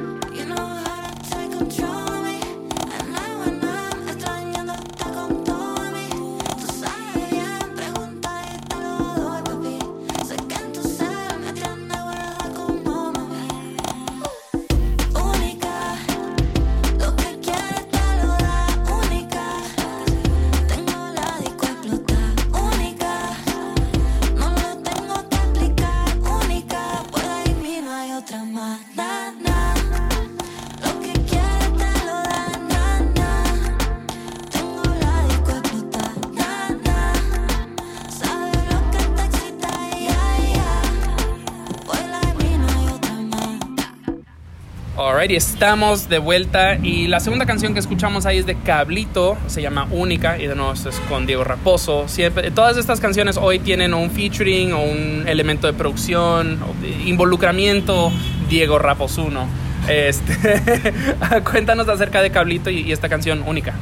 [45.28, 49.60] Alright, estamos de vuelta y la segunda canción que escuchamos ahí es de Cablito, se
[49.60, 52.08] llama Única y de nuevo es con Diego Raposo.
[52.08, 56.58] Siempre, todas estas canciones hoy tienen un featuring o un elemento de producción,
[57.04, 58.10] involucramiento
[58.48, 59.46] Diego Raposuno.
[59.86, 60.34] Este,
[61.50, 63.74] cuéntanos acerca de Cablito y, esta canción Única.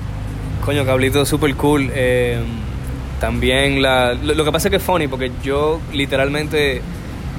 [0.64, 1.90] Coño, Cablito super cool.
[1.94, 2.38] eh,
[3.20, 6.82] también la, lo, lo que pasa es que es funny porque yo literalmente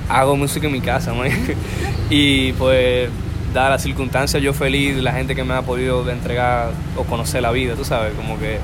[0.10, 1.30] hago música en mi casa, man.
[2.10, 3.10] y pues,
[3.58, 7.52] dadas las circunstancias, yo feliz, la gente que me ha podido entregar o conocer la
[7.52, 8.60] vida, tú sabes, como que.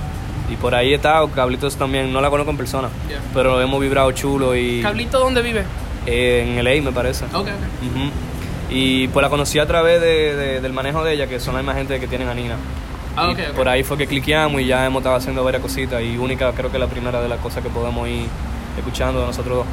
[0.49, 3.19] Y por ahí he estado, Cablitos también, no la conozco en persona, Yeah.
[3.33, 4.81] pero hemos vibrado chulo y.
[4.81, 5.63] ¿Cablito dónde vive?
[6.05, 7.23] eh, en LA, me parece.
[7.25, 7.47] Ok, ok.
[7.47, 8.09] Ujú.
[8.69, 11.61] Y pues la conocí a través de- de- del manejo de ella, que son la
[11.61, 12.55] misma gente que tienen a Nina.
[13.15, 13.31] Ah.
[13.55, 16.01] Por ahí fue que cliqueamos y ya hemos estado haciendo varias cositas.
[16.01, 18.25] Y única, creo que la primera de las cosas que podemos ir
[18.77, 19.65] escuchando de nosotros dos.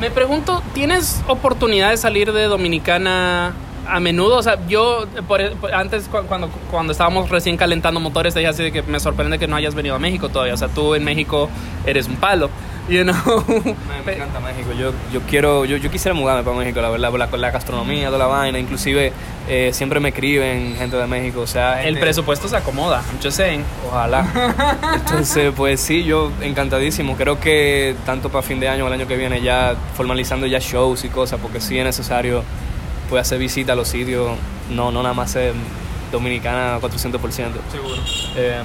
[0.00, 3.54] Me pregunto, ¿tienes oportunidad de salir de Dominicana
[3.88, 4.36] a menudo?
[4.36, 8.50] O sea, yo por- por- antes cu- cuando, cuando estábamos recién calentando motores, te dije
[8.50, 10.54] así de que me sorprende que no hayas venido a México todavía.
[10.54, 11.48] O sea, tú en México
[11.86, 12.50] eres un palo.
[12.88, 13.14] you know.
[13.48, 14.70] Me, me encanta México.
[14.78, 18.06] Yo, yo quiero, yo, yo quisiera mudarme para México, la verdad, por la, la gastronomía,
[18.08, 18.58] toda la vaina.
[18.58, 19.10] Inclusive
[19.48, 23.22] eh, siempre me escriben gente de México, o sea, El gente- presupuesto se acomoda, I'm
[23.22, 23.64] just saying.
[23.88, 24.26] Ojalá.
[24.96, 27.16] Entonces, pues sí, yo encantadísimo.
[27.16, 30.58] Creo que tanto para fin de año o el año que viene ya formalizando ya
[30.58, 32.42] shows y cosas, porque sí es necesario
[33.14, 34.36] pues hacer visita a los sitios,
[34.70, 35.52] no, no nada más ser
[36.10, 37.20] dominicana 400%.
[37.70, 37.94] Seguro.
[38.34, 38.58] Eh,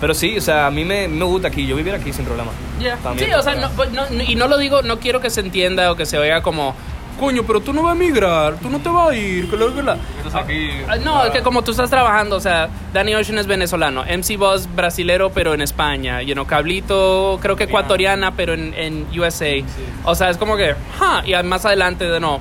[0.00, 2.50] pero sí, o sea, a mí me, me gusta aquí, yo vivir aquí sin problema.
[2.80, 2.96] Yeah.
[3.12, 5.40] Mí Sí, es o sea, no, no- y no lo digo, no quiero que se
[5.40, 6.74] entienda o que se oiga como,
[7.20, 9.98] coño, pero tú no vas a emigrar, tú no te vas a ir, que la...
[10.32, 10.70] Aquí...
[10.88, 14.38] Ah, No, es que como tú estás trabajando, o sea, Danny Ocean es venezolano, MC
[14.38, 19.62] Boss brasilero, pero en España, you know, Cablito creo que ecuatoriana, pero en, en USA.
[20.04, 22.40] O sea, es como que, huh, y más adelante, de no,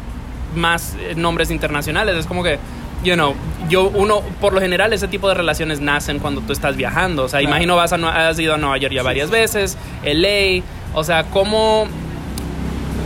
[0.56, 2.60] más eh, nombres internacionales, es como que,
[3.04, 3.34] you know,
[3.70, 7.24] yo, uno, por lo general, ese tipo de relaciones nacen cuando tú estás viajando.
[7.24, 10.64] O sea, imagino vas a, has ido a Nueva York ya varias veces, LA,
[10.94, 11.88] o sea, ¿cómo...?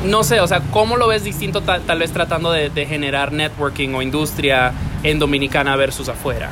[0.05, 3.33] no sé, o sea, ¿cómo lo ves distinto ta- tal vez tratando de, de generar
[3.33, 4.71] networking o industria
[5.03, 6.49] en Dominicana versus afuera?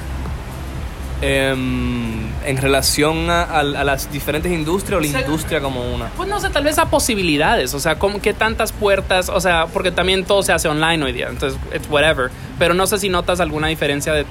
[1.21, 5.15] Em, en relación a, a- a las diferentes industrias o la Sí.
[5.25, 6.07] industria como una.
[6.17, 9.29] Pues no sé, tal vez a posibilidades, o sea, ¿cómo, ¿qué tantas puertas?
[9.29, 12.29] O sea, porque también todo se hace online hoy día, entonces, it's whatever.
[12.59, 14.25] Pero no sé si notas alguna diferencia de...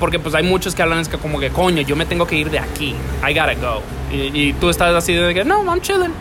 [0.00, 2.34] Porque pues hay muchos que hablan es que como que, coño, yo me tengo que
[2.36, 2.94] ir de aquí,
[3.28, 3.82] I gotta go.
[4.12, 6.12] Y, y tú estás así de que, no, I'm chilling.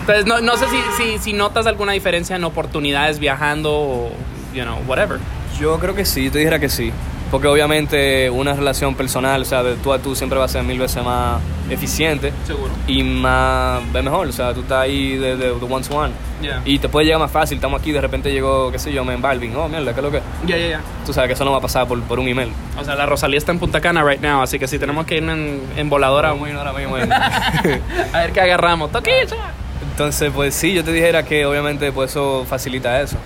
[0.00, 4.10] Entonces, no, no sé si, si, si notas alguna diferencia en oportunidades viajando o,
[4.52, 5.18] you know, whatever.
[5.58, 6.92] Yo creo que sí, te dijera que sí.
[7.34, 10.62] Porque obviamente una relación personal, o sea, de tú a tú siempre va a ser
[10.62, 12.70] mil veces más eficiente Seguro.
[12.86, 14.28] y más es mejor.
[14.28, 16.12] O sea, tú estás ahí de, de, de one to one.
[16.40, 16.62] Yeah.
[16.64, 17.56] Y te puede llegar más fácil.
[17.56, 19.56] Estamos aquí, de repente llegó, qué sé yo, me Balvin.
[19.56, 20.20] Oh, mierda, ¿qué es lo que?
[20.46, 20.80] Ya, ya, ya.
[21.04, 22.52] Tú sabes que eso no va a pasar por, por un email.
[22.78, 25.16] O sea, la Rosalía está en Punta Cana right now, así que si tenemos que
[25.16, 26.94] ir en, en voladora, mismo, ahora mismo.
[28.12, 28.92] a ver qué agarramos.
[28.92, 29.50] Toquilla.
[29.90, 33.16] Entonces, pues sí, yo te dijera que obviamente pues eso facilita eso.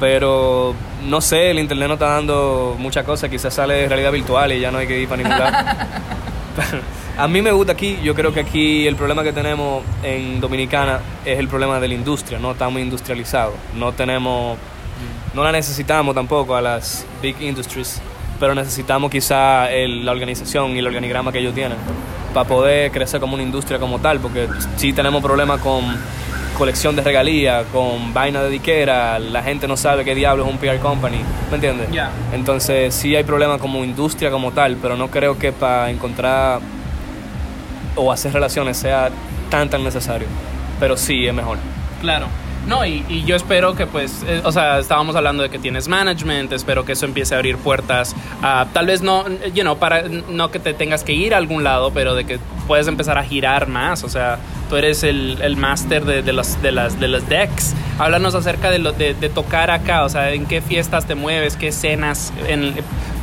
[0.00, 0.74] Pero
[1.06, 4.60] no sé, el internet no está dando muchas cosas, quizás sale de realidad virtual y
[4.60, 5.56] ya no hay que ir para ningún lado.
[7.16, 10.98] A mí me gusta aquí, yo creo que aquí el problema que tenemos en Dominicana
[11.24, 14.58] es el problema de la industria, no estamos industrializados, no tenemos,
[15.32, 18.02] no la necesitamos tampoco a las big industries,
[18.40, 21.78] pero necesitamos quizá el- la organización y el organigrama que ellos tienen
[22.32, 25.84] para poder crecer como una industria como tal, porque sí tenemos problemas con
[26.54, 30.58] colección de regalías, con vaina de diquera, la gente no sabe qué diablo es un
[30.58, 31.90] PR company, ¿me entiendes?
[31.90, 32.10] Ya.
[32.32, 36.60] Entonces sí hay problemas como industria como tal, pero no creo que para encontrar
[37.96, 39.10] o hacer relaciones sea
[39.50, 40.26] tan tan necesario,
[40.80, 41.58] pero sí es mejor.
[42.00, 42.26] Claro.
[42.66, 46.52] No, y, yo espero que pues, eh, o sea, estábamos hablando de que tienes management,
[46.52, 49.24] espero que eso empiece a abrir puertas, a, tal vez no,
[49.54, 52.38] you know, para, no que te tengas que ir a algún lado, pero de que
[52.66, 54.38] puedes empezar a girar más, o sea,
[54.70, 58.70] tú eres el, el máster de, de, los, de, las, de los decks, háblanos acerca
[58.70, 62.74] de, lo, de, tocar acá, o sea, en qué fiestas te mueves, qué escenas, en,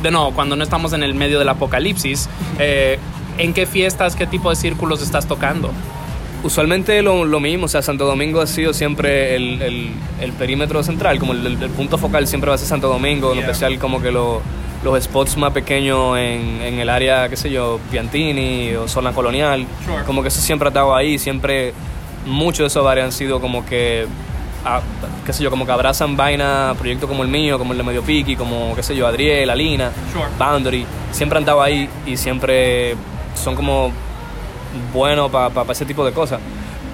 [0.02, 2.28] de nuevo, cuando no estamos en el medio del apocalipsis,
[2.60, 2.98] eh,
[3.38, 5.72] en qué fiestas, qué tipo de círculos estás tocando.
[6.42, 10.82] Usualmente lo, lo mismo, o sea, Santo Domingo ha sido siempre el, el- el perímetro
[10.82, 13.46] central, como el, el- punto focal siempre va a ser Santo Domingo, en Yeah.
[13.46, 14.40] especial como que lo-
[14.82, 19.64] los spots más pequeños en, en el área, qué sé yo, Piantini o zona colonial,
[19.86, 20.02] Sure.
[20.04, 21.72] como que eso siempre ha estado ahí, siempre
[22.26, 24.06] muchos de esos bares han sido como que,
[24.64, 24.80] ah,
[25.24, 28.02] qué sé yo, como que abrazan vaina, proyectos como el mío, como el de Medio
[28.02, 30.24] Piqui, como, qué sé yo, Adriel, Alina, Sure.
[30.36, 32.96] Boundary, siempre han estado ahí y siempre
[33.36, 33.92] son como
[34.92, 36.40] bueno para ese tipo de cosas.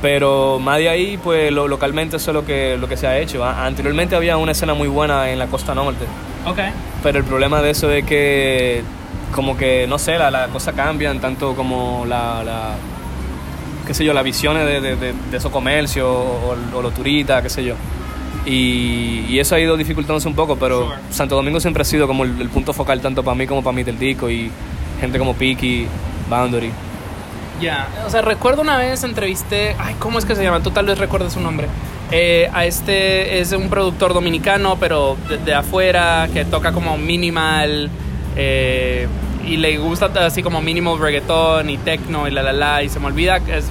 [0.00, 3.18] Pero más de ahí, pues lo- localmente eso es lo que, lo que se ha
[3.18, 3.44] hecho.
[3.44, 6.04] Anteriormente había una escena muy buena en la costa norte,
[6.46, 6.58] Ok.
[7.02, 8.82] pero el problema de eso es que,
[9.34, 12.74] como que, no sé, las la cosas cambian, tanto como la, la
[13.88, 17.42] qué sé yo, las visiones de, de, de- de esos comercios o, o los turistas,
[17.42, 17.74] qué sé yo.
[18.46, 20.96] Y, y eso ha ido dificultándose un poco, pero Sure.
[21.10, 23.74] Santo Domingo siempre ha sido como el, el punto focal tanto para mí como para
[23.74, 24.50] mí del disco y
[25.00, 25.86] gente como Piki,
[26.30, 26.70] Boundary.
[27.60, 30.62] Ya, o sea, recuerdo una vez entrevisté, ay, ¿cómo es que se llama?
[30.62, 31.66] Tú tal vez recuerdes su nombre.
[32.10, 37.90] Eh, a este es un productor dominicano, pero de, de afuera, que toca como minimal
[38.36, 39.08] eh,
[39.44, 43.00] y le gusta así como minimal reggaetón y techno y la la la y se
[43.00, 43.66] me olvida, es,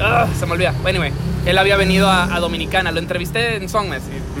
[0.00, 0.74] ah, se me olvida.
[0.84, 1.12] Anyway,
[1.46, 4.39] él había venido a, a Dominicana, lo entrevisté en Songmes y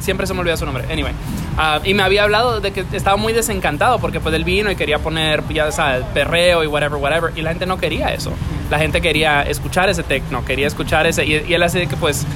[0.00, 0.84] siempre se me olvida su nombre.
[0.90, 1.12] Anyway,
[1.56, 4.76] ah, y me había hablado de que estaba muy desencantado porque pues él vino y
[4.76, 8.32] quería poner, ya sabes, perreo y whatever, whatever, y la gente no quería eso.
[8.70, 12.26] La gente quería escuchar ese techno, quería escuchar ese, y, y él así que pues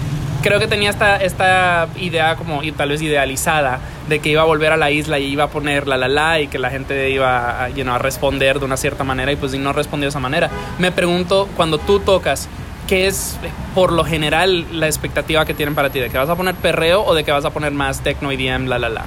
[0.42, 4.44] creo que tenía esta, esta idea como y tal vez idealizada de que iba a
[4.44, 7.10] volver a la isla y iba a poner la la la y que la gente
[7.10, 10.48] iba a, a responder de una cierta manera y pues no respondió de esa manera.
[10.78, 12.48] Me pregunto, cuando tú tocas,
[12.86, 16.00] ¿qué es eh, por lo general la expectativa que tienen para ti?
[16.00, 18.66] ¿De que vas a poner perreo o de que vas a poner más techno, EDM,
[18.66, 19.04] la la la?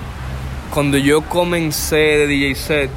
[0.74, 2.92] Cuando yo comencé de DJ set,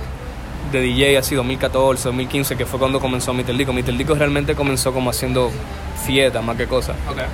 [0.70, 3.72] de DJ así 2014, 2015, que fue cuando comenzó mi Disco.
[3.72, 5.50] Mi Disco realmente comenzó como haciendo
[6.04, 6.94] fiesta más que cosa.
[7.10, 7.24] Okay.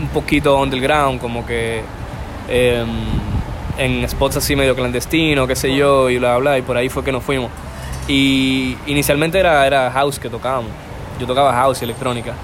[0.00, 1.82] Un poquito underground, como que
[2.48, 2.88] em,
[3.78, 7.04] en spots así medio clandestino, qué sé yo, y bla, bla, y por ahí fue
[7.04, 7.50] que nos fuimos.
[8.08, 10.72] Y inicialmente era, era house que tocábamos.
[11.18, 12.34] Yo tocaba house y electrónica.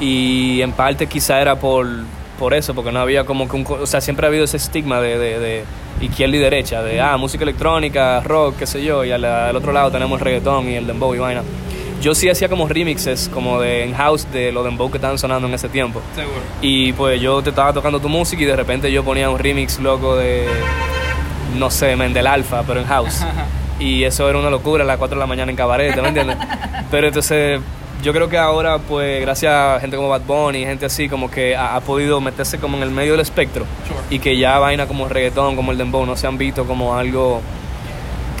[0.00, 1.86] Y en parte quizá era por,
[2.38, 3.66] por eso, porque no había como que un...
[3.68, 5.64] O sea, siempre ha habido ese estigma de, de, de
[6.00, 9.72] izquierda y derecha, de, ah, música electrónica, rock, qué sé yo, y al, al otro
[9.72, 11.42] lado tenemos el reggaetón y el dembow y vaina.
[12.00, 15.46] Yo sí hacía como remixes, como de en house, de los dembow que estaban sonando
[15.46, 16.00] en ese tiempo.
[16.14, 16.40] Seguro.
[16.62, 19.78] Y pues yo te estaba tocando tu música y de repente yo ponía un remix
[19.78, 20.46] loco de,
[21.58, 23.22] no sé, Mendel Alfa, pero en house.
[23.80, 26.36] Y eso era una locura a las 4 de la mañana en cabaret, ¿me entiendes?
[26.90, 27.62] Pero entonces
[28.02, 31.54] yo creo que ahora, pues gracias a gente como Bad Bunny, gente así, como que
[31.56, 33.64] ha, ha podido meterse como en el medio del espectro.
[33.86, 34.00] Sure.
[34.10, 36.96] Y que ya vaina como el reggaetón, como el dembow, no se han visto como
[36.96, 37.40] algo,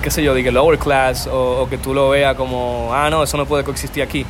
[0.02, 3.22] qué sé yo, que lower class o, o que tú lo veas como, ah, no,
[3.22, 4.24] eso no puede coexistir aquí.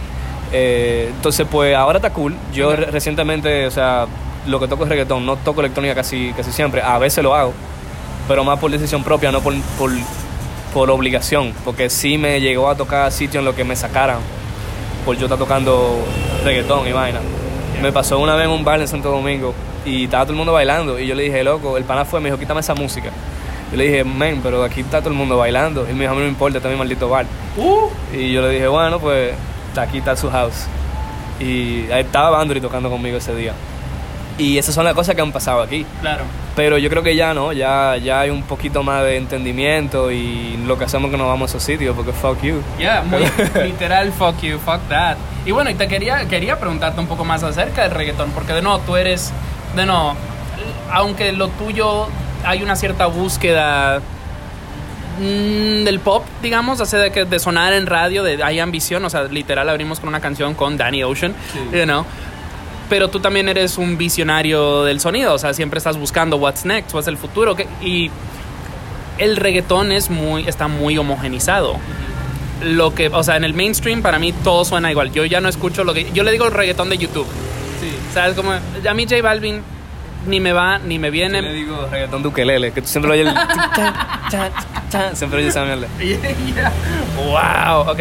[0.53, 2.35] Eh, entonces, pues ahora está cool.
[2.53, 4.07] Yo re- recientemente, o sea,
[4.47, 6.83] lo que toco es reggaetón, no toco electrónica casi, casi siempre.
[6.83, 7.53] A veces lo hago,
[8.27, 9.91] pero más por decisión propia, no por, por,
[10.75, 11.53] por obligación.
[11.65, 14.19] Porque sí me llegó a tocar sitio en lo que me sacaran
[15.05, 15.99] por yo estar tocando
[16.45, 17.21] reggaetón y vaina.
[17.83, 20.53] Me pasó una vez en un bar en Santo Domingo y estaba todo el mundo
[20.53, 20.99] bailando.
[20.99, 23.11] Y yo le dije, loco, el pana fue, me dijo, quítame esa música.
[23.71, 25.87] Yo le dije, men, pero aquí está todo el mundo bailando.
[25.87, 27.27] Él me dijo, a mí no me importa, está mi maldito bar.
[28.13, 29.33] Y yo le dije, bueno, pues
[29.77, 30.67] aquí está su house.
[31.39, 33.55] Y ahí estaba Bandry tocando conmigo ese día.
[34.41, 35.85] Y esas son las cosas que han pasado aquí.
[36.01, 36.25] Claro.
[36.57, 40.59] Pero yo creo que ya no, ya, ya hay un poquito más de entendimiento y
[40.67, 42.63] lo que hacemos es que nos vamos a esos sitios porque fuck you.
[42.79, 43.21] Yeah, muy
[43.63, 45.17] literal, fuck you, fuck that.
[45.45, 48.63] Y bueno, y te quería, quería preguntarte un poco más acerca del reggaetón, porque de
[48.63, 49.31] nuevo tú eres,
[49.77, 50.15] de nuevo,
[50.91, 52.09] aunque lo tuyo
[52.45, 54.01] hay una cierta búsqueda
[55.19, 59.11] mm, del pop, digamos, hace de, que, de sonar en radio, de hay ambición, o
[59.11, 61.35] sea, literal abrimos con una canción con Danny Ocean,
[61.73, 62.07] you know.
[62.91, 66.93] Pero tú también eres un visionario del sonido, o sea, siempre estás buscando what's next,
[66.93, 68.11] what's el futuro, que- y
[69.17, 71.77] el reggaetón es muy, está muy homogenizado.
[72.63, 75.13] Lo que, o sea, en el mainstream para mí todo suena igual.
[75.13, 76.11] Yo ya no escucho lo que.
[76.13, 77.27] Yo le digo el reggaetón de YouTube.
[77.81, 77.91] Sí.
[78.13, 78.35] ¿Sabes?
[78.35, 78.51] Como.
[78.53, 79.63] A mí J Balvin
[80.27, 81.53] ni me va ni me Yo le viene.
[81.55, 83.27] digo reggaetón de ukelele, que tú siempre oyes
[84.93, 85.17] el...
[85.17, 85.87] siempre oyes esa mierda.
[86.01, 86.73] Yeah.
[87.17, 88.01] Wow, ok.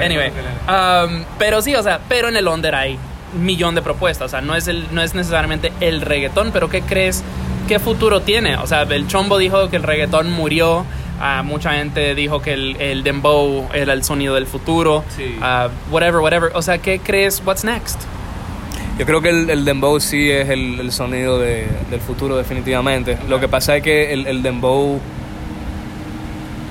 [0.00, 0.30] Anyway,
[0.68, 2.98] um, pero sí, o sea, pero en el under hay
[3.40, 4.26] millón de propuestas.
[4.26, 7.22] O sea, no es, el, no es necesariamente el reggaetón, pero ¿qué crees?
[7.68, 8.56] ¿Qué futuro tiene?
[8.56, 10.84] O sea, el Chombo dijo que el reggaetón murió.
[11.20, 15.04] ah, mucha gente dijo que el, el dembow era el sonido del futuro.
[15.16, 15.36] Sí.
[15.40, 16.50] Ah, whatever, whatever.
[16.54, 17.40] O sea, ¿qué crees?
[17.44, 18.00] What's next?
[18.98, 23.16] Yo creo que el, el dembow sí es el, el sonido de- del futuro definitivamente.
[23.28, 25.00] Lo que pasa es que el, el dembow,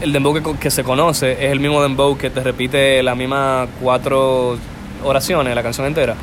[0.01, 3.67] el dembow que, que se conoce es el mismo dembow que te repite las mismas
[3.81, 4.57] cuatro
[5.03, 6.15] oraciones, la canción entera.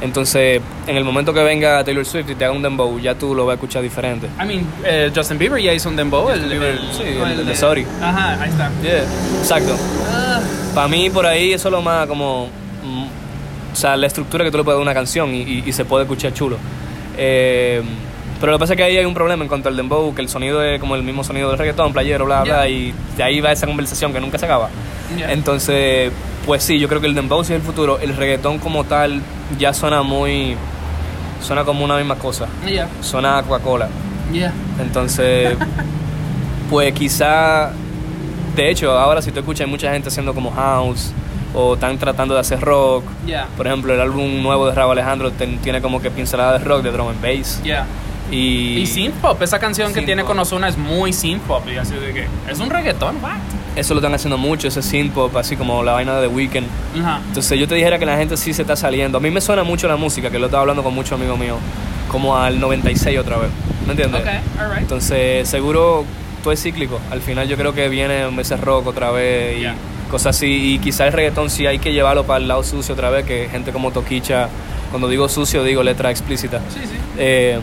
[0.00, 3.34] Entonces, en el momento que venga Taylor Swift y te haga un dembow, ya tú
[3.34, 4.26] lo vas a escuchar diferente.
[4.42, 6.30] I mean, eh, Justin Bieber ya hizo un dembow.
[6.30, 7.86] el, Bieber, el- sí, con el de Sorry.
[8.02, 8.70] Ajá, ahí está.
[8.82, 9.02] Yeah,
[9.40, 9.76] exacto.
[10.12, 10.40] Ah,
[10.74, 12.48] Para mí, por ahí, eso es lo más como.
[12.84, 13.06] mm,
[13.72, 15.72] o sea, la estructura que tú le puedes dar a una canción y, y- y
[15.72, 16.56] se puede escuchar chulo.
[17.18, 17.82] Eh,
[18.40, 20.22] pero lo que pasa es que ahí hay un problema en cuanto al dembow, que
[20.22, 22.68] el sonido es como el mismo sonido del reggaetón, playero, bla, bla, Yeah.
[22.68, 24.68] y de ahí va esa conversación que nunca se acaba.
[25.16, 25.32] Yeah.
[25.32, 26.12] Entonces,
[26.44, 27.98] pues sí, yo creo que el dembow sí es el futuro.
[27.98, 29.20] El reggaetón como tal
[29.58, 30.56] ya suena muy.
[31.40, 32.46] Suena como una misma cosa.
[32.66, 33.88] yeah, Suena a Coca-Cola.
[34.32, 34.52] yeah.
[34.80, 35.56] Entonces,
[36.70, 37.70] pues quizá,
[38.56, 41.12] de hecho, ahora si tú escuchas hay mucha gente haciendo como house
[41.54, 43.04] o están tratando de hacer rock.
[43.26, 43.46] Yeah.
[43.56, 46.82] Por ejemplo, el álbum nuevo de Raúl Alejandro ten- tiene como que pincelada de rock,
[46.82, 47.60] de drum and bass.
[48.30, 48.38] Yeah.
[48.38, 50.28] Y, Y synth pop, esa canción que Synth tiene pop.
[50.32, 51.62] con Ozuna es muy synth pop.
[51.72, 53.36] Y así de que es un reggaetón, what?
[53.76, 56.66] eso lo están haciendo mucho, ese synth pop, así como la vaina de The Weeknd.
[57.00, 57.20] Ajá.
[57.28, 59.18] Entonces yo te dijera que la gente sí se está saliendo.
[59.18, 61.58] A mí me suena mucho la música, que lo estaba hablando con muchos amigos míos,
[62.10, 63.50] como al 96 otra vez.
[63.86, 64.22] ¿Me entiendes?
[64.22, 64.28] Ok,
[64.60, 64.82] alright.
[64.82, 66.04] Entonces, seguro
[66.42, 66.98] todo es cíclico.
[67.10, 69.74] Al final yo creo que viene ese rock otra vez y Ya.
[70.10, 70.74] cosas así.
[70.74, 73.48] Y quizás el reggaetón sí hay que llevarlo para el lado sucio otra vez, que
[73.50, 74.48] gente como Toquicha,
[74.90, 76.96] cuando digo sucio digo letra explícita, Sí, sí.
[77.18, 77.58] eh,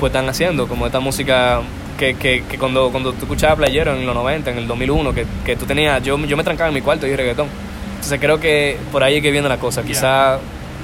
[0.00, 1.60] pues están haciendo como esta música
[1.98, 5.26] que, que, que cuando, cuando tú escuchabas Playero en los 90, en el 2001, que,
[5.44, 7.48] que tú tenías, yo, yo me trancaba en mi cuarto y reggaetón.
[7.96, 9.82] Entonces creo que por ahí es que viene la cosa.
[9.82, 10.38] Quizá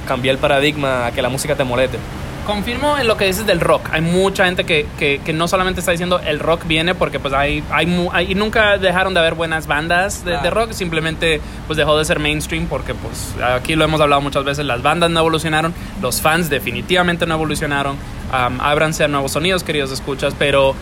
[0.06, 1.98] cambiar el paradigma a que la música te moleste.
[2.46, 3.88] Confirmo en lo que dices del rock.
[3.92, 7.34] Hay mucha gente que, que, que no solamente está diciendo el rock viene porque pues
[7.34, 11.98] hay, hay, hay- y nunca dejaron de haber buenas bandas de, rock, simplemente pues dejó
[11.98, 15.74] de ser mainstream porque pues aquí lo hemos hablado muchas veces, las bandas no evolucionaron,
[16.00, 20.74] los fans definitivamente no evolucionaron, um, ábranse a nuevos sonidos, queridos escuchas, pero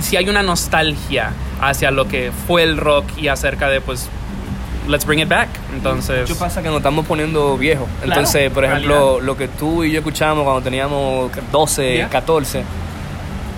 [0.00, 4.08] si hay una nostalgia hacia lo que fue el rock y acerca de pues
[4.88, 5.48] let's bring it back.
[5.74, 6.62] Entonces, ¿Qué pasa?
[6.62, 7.88] Que nos estamos poniendo viejos.
[8.02, 9.26] Entonces, por ejemplo, realidad.
[9.26, 12.08] lo que tú y yo escuchamos cuando teníamos 12, Yeah.
[12.08, 12.64] 14,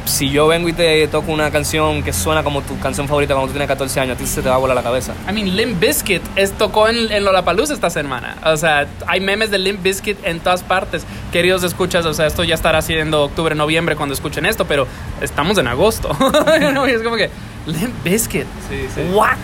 [0.04, 3.48] si yo vengo y te toco una canción que suena como tu canción favorita cuando
[3.48, 5.14] tú tienes 14 años, a ti se te va a volar la cabeza.
[5.28, 8.36] I mean, Limp Bizkit es, tocó en, en Lollapalooza esta semana.
[8.44, 11.06] O sea, hay memes de Limp Bizkit en todas partes.
[11.32, 14.86] Queridos escuchas, o sea, esto ya estará siendo octubre, noviembre cuando escuchen esto, pero
[15.22, 16.10] estamos en agosto.
[16.86, 17.30] Es como que,
[17.66, 18.44] Limp Bizkit.
[18.68, 19.00] Sí, sí.
[19.14, 19.38] What?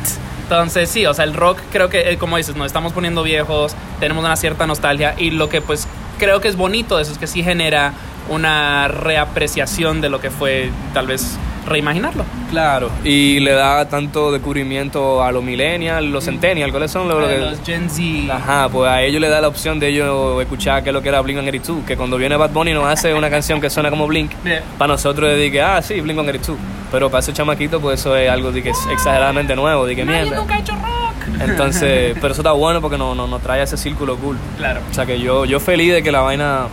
[0.51, 3.77] Entonces, sí, o sea, el rock creo que, eh, como dices, nos estamos poniendo viejos,
[4.01, 5.87] tenemos una cierta nostalgia y lo que pues
[6.19, 7.93] creo que es bonito de eso es que sí genera
[8.29, 11.39] una reapreciación de lo que fue tal vez
[11.71, 12.25] reimaginarlo.
[12.51, 12.91] Claro.
[13.05, 17.89] Y le da tanto descubrimiento a los millennials, los centennials, ¿cuáles son los, Los, Gen
[17.89, 18.35] Z.
[18.35, 21.09] Ajá, pues a ellos le da la opción de ellos escuchar qué es lo que
[21.09, 24.31] era Blink-182, que cuando viene Bad Bunny nos hace una canción que suena como Blink,
[24.45, 24.63] Yeah.
[24.79, 26.57] para nosotros de que, ah, sí, Blink-182,
[26.91, 30.05] pero para esos chamaquitos pues eso es algo de que es exageradamente nuevo, de que
[30.05, 30.37] mierda.
[30.37, 31.41] nunca ha hecho rock.
[31.41, 34.37] Entonces, pero eso está bueno porque nos no, nos trae ese círculo cool.
[34.57, 34.81] Claro.
[34.91, 36.67] O sea que yo, yo feliz de que la vaina...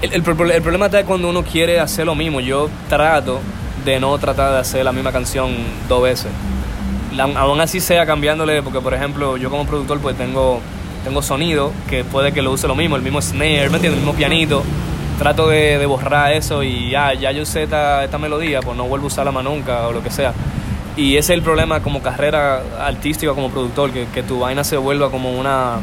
[0.00, 2.40] El, el el problema está cuando uno quiere hacer lo mismo.
[2.40, 3.40] Yo trato
[3.84, 5.50] de no tratar de hacer la misma canción
[5.88, 6.30] dos veces.
[7.16, 10.60] La- aún así sea cambiándole, porque por ejemplo yo como productor pues tengo,
[11.04, 13.92] tengo sonido que puede que lo use lo mismo, el mismo snare, ¿me entiendes?
[13.94, 14.62] El mismo pianito.
[15.18, 18.84] Trato de, de borrar eso y ya, ya yo sé esta, esta melodía, pues no
[18.84, 20.32] vuelvo a usarla más nunca o lo que sea.
[20.96, 24.76] Y ese es el problema como carrera artística, como productor, que, que tu vaina se
[24.76, 25.76] vuelva como una...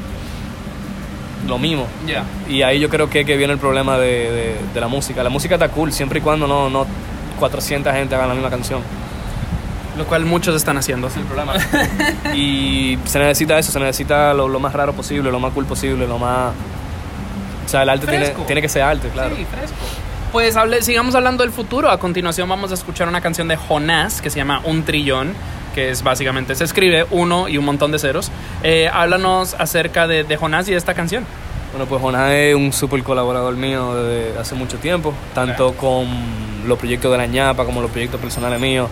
[1.48, 1.86] lo mismo.
[2.06, 2.24] Ya.
[2.50, 5.24] Y ahí yo creo que, que viene el problema de, de- de la música.
[5.24, 6.86] La música está cool siempre y cuando no, no
[7.40, 8.82] 400 gente hagan la misma canción.
[9.98, 11.08] Lo cual muchos están haciendo.
[11.08, 11.54] Es el problema.
[12.36, 16.08] y se necesita eso, se necesita lo, lo más raro posible, lo más cool posible,
[16.08, 16.54] lo más...
[17.66, 19.36] O sea, el arte tiene, tiene que ser arte, claro.
[19.36, 19.76] Sí, fresco.
[20.32, 21.90] Pues hable- sigamos hablando del futuro.
[21.90, 25.34] A continuación vamos a escuchar una canción de Jonás que se llama Un Trillón,
[25.76, 28.32] que es básicamente, se escribe uno y un montón de ceros.
[28.64, 31.26] Eh, háblanos acerca de, de Jonás y de esta canción.
[31.72, 36.08] Bueno, pues Jonás es un súper colaborador mío desde hace mucho tiempo, tanto con
[36.68, 38.90] los proyectos de la ñapa como los proyectos personales míos.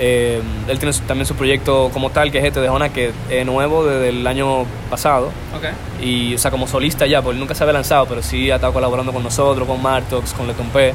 [0.00, 3.46] Eh, él tiene también su proyecto como tal, que es este de Jonás, que es
[3.46, 5.32] nuevo desde el año pasado.
[5.56, 5.64] Ok.
[6.02, 8.56] Y, o sea, como solista ya, porque él nunca se había lanzado, pero sí ha
[8.56, 10.94] estado colaborando con nosotros, con Martox, con Leton P.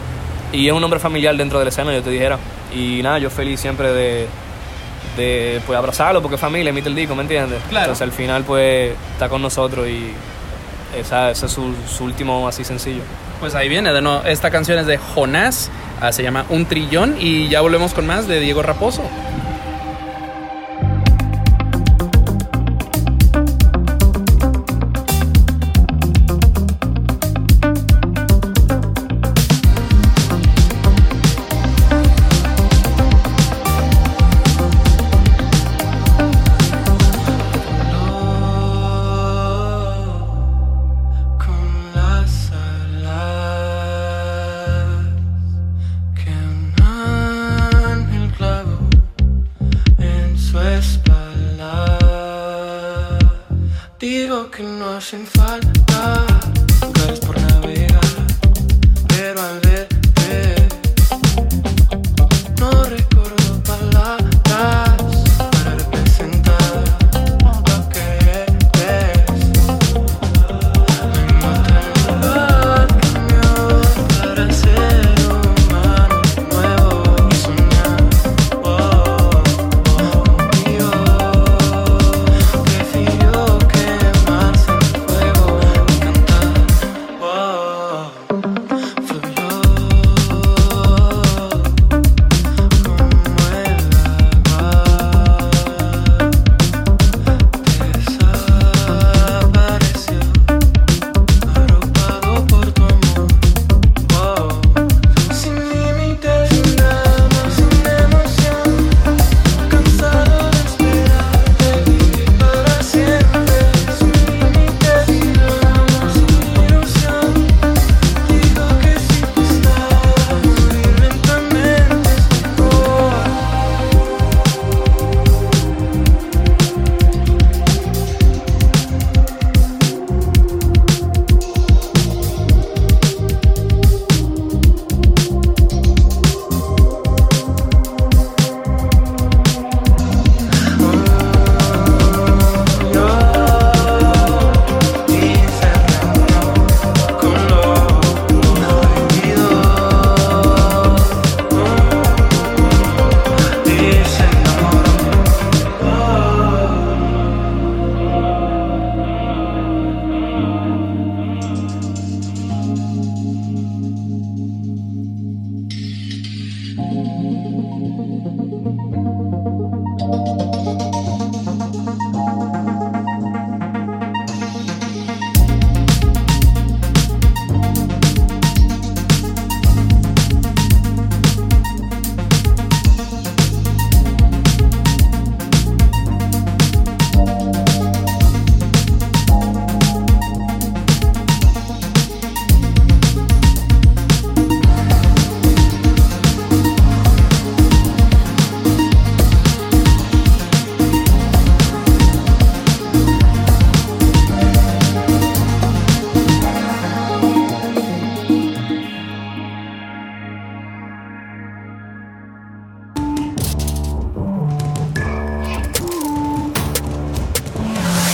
[0.54, 2.38] Y es un hombre familiar dentro de la escena, yo te dijera.
[2.74, 4.28] Y nada, yo feliz siempre de,
[5.18, 7.62] de pues, abrazarlo, porque es familia, emite el disco, ¿me entiendes?
[7.70, 7.86] Claro.
[7.86, 10.14] Entonces al final, pues, está con nosotros y
[10.96, 13.02] esa, ese es su, su último así sencillo.
[13.40, 15.70] Pues ahí viene, de nuevo, esta canción es de Jonás,
[16.00, 19.04] ah, se llama Un Trillón y ya volvemos con más de Diego Raposo.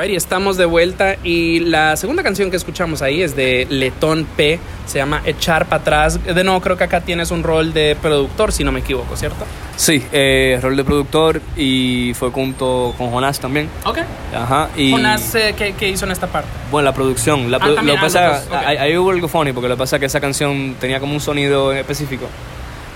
[0.00, 4.58] Alrighty, estamos de vuelta y la segunda canción que escuchamos ahí es de Letón P,
[4.86, 6.24] se llama Echar para atrás.
[6.24, 9.44] De nuevo, creo que acá tienes un rol de productor, si no me equivoco, ¿cierto?
[9.76, 13.68] Sí, eh, rol de productor y fue junto con Jonás también.
[13.84, 13.98] Ok.
[14.34, 14.70] Ajá.
[14.74, 16.48] Y, Jonás, eh, ¿qué, qué hizo en esta parte?
[16.70, 17.50] Bueno, la producción.
[17.50, 19.96] La Ah, produ- lo que pasa, ahí, ahí hubo algo funny, porque lo que pasa
[19.96, 22.24] es que esa canción tenía como un sonido en específico.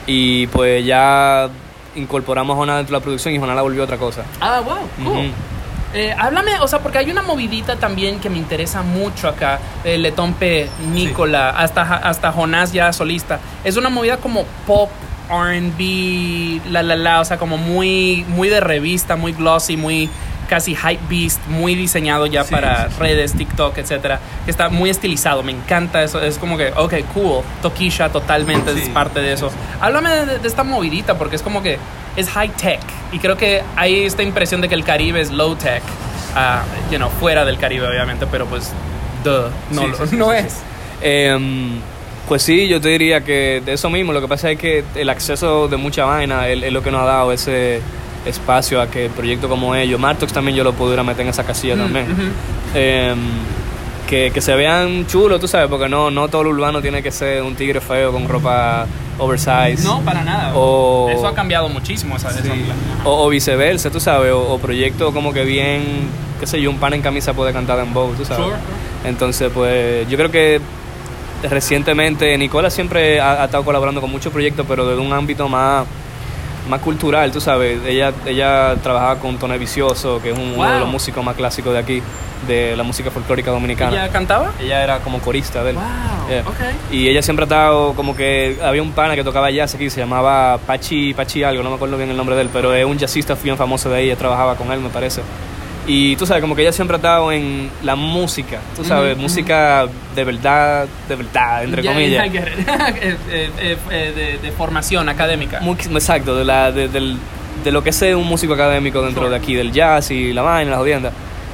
[0.07, 1.51] Y pues ya
[1.97, 4.23] incorporamos a Jonás dentro de la producción y Jonás la volvió otra cosa.
[4.41, 4.79] Ah, wow,
[5.13, 5.31] cool.
[5.95, 9.97] Eh, háblame, o sea, porque hay una movidita también que me interesa mucho acá, eh,
[9.97, 13.39] Letón P, Nicola, hasta, hasta Jonás ya solista.
[13.63, 14.91] Es una movida como pop,
[15.31, 20.11] RB, la la la, o sea, como muy, muy de revista, muy glossy, muy
[20.49, 23.01] casi hype beast, muy diseñado ya Sí, para sí, sí.
[23.01, 24.21] redes, TikTok, etcétera.
[24.45, 26.21] que Está muy estilizado, me encanta eso.
[26.23, 27.43] Es como que, ok, cool.
[27.63, 29.51] Toquisha totalmente es parte de eso.
[29.81, 31.79] Háblame de, de esta movidita porque es como que
[32.17, 32.81] es high tech.
[33.13, 35.83] y creo que hay esta impresión de que el Caribe es low tech,
[36.37, 38.71] ah, you know, fuera del Caribe obviamente, pero pues,
[39.25, 40.59] duh, no, lo- no es.
[41.03, 41.81] Em,
[42.29, 44.13] pues sí, yo te diría que de eso mismo.
[44.13, 47.03] Lo que pasa es que el acceso de mucha vaina es, es lo que nos
[47.03, 47.81] ha dado ese
[48.27, 51.77] espacio a que proyectos como ellos, Martox también yo lo pudiera meter en esa casilla
[51.77, 52.07] Mm, también.
[52.75, 53.19] Em,
[54.09, 57.11] que, que se vean chulos, tú sabes, porque no, no todo el urbano tiene que
[57.11, 58.87] ser un tigre feo con ropa
[59.19, 59.83] oversize.
[59.85, 60.53] No, para nada.
[60.55, 62.17] O- Eso ha cambiado muchísimo.
[62.17, 62.41] Esa, esa-
[63.05, 65.83] O, o viceversa, tú sabes, o, o proyectos como que bien,
[66.39, 68.45] qué sé yo, un pan en camisa puede cantar en Vogue, tú sabes.
[68.45, 68.57] Sure,
[69.05, 70.61] Entonces, pues yo creo que
[71.43, 75.87] recientemente Nicola siempre ha, ha estado colaborando con muchos proyectos, pero desde un ámbito más,
[76.69, 77.81] más cultural, tú sabes.
[77.87, 81.73] Ella, ella trabajaba con Tone Vicioso, que es un- uno de los músicos más clásicos
[81.73, 82.03] de aquí,
[82.49, 83.93] de la música folclórica dominicana.
[83.93, 84.53] ¿Ella cantaba?
[84.61, 85.77] Ella era como corista de él.
[85.77, 85.85] Wow,
[86.29, 86.43] Yeah.
[86.91, 90.01] Y ella siempre ha estado como que había un pana que tocaba jazz aquí, se
[90.01, 92.97] llamaba Pachi, Pachi algo, no me acuerdo bien el nombre de él, pero es un
[92.99, 95.21] jazzista bien famoso de ahí, ella trabajaba con él, me parece.
[95.87, 99.87] Y tú sabes, como que ella siempre ha estado en la música, tú sabes, música
[100.15, 102.25] de verdad, de verdad, entre comillas.
[103.03, 103.17] Eh,
[103.61, 105.61] eh, eh, de, de formación académica.
[105.61, 107.19] Muy- exacto, de, la, de, del-
[107.63, 110.71] de lo que es un músico académico dentro de aquí, del jazz y la vaina,
[110.71, 111.13] las jodiendas.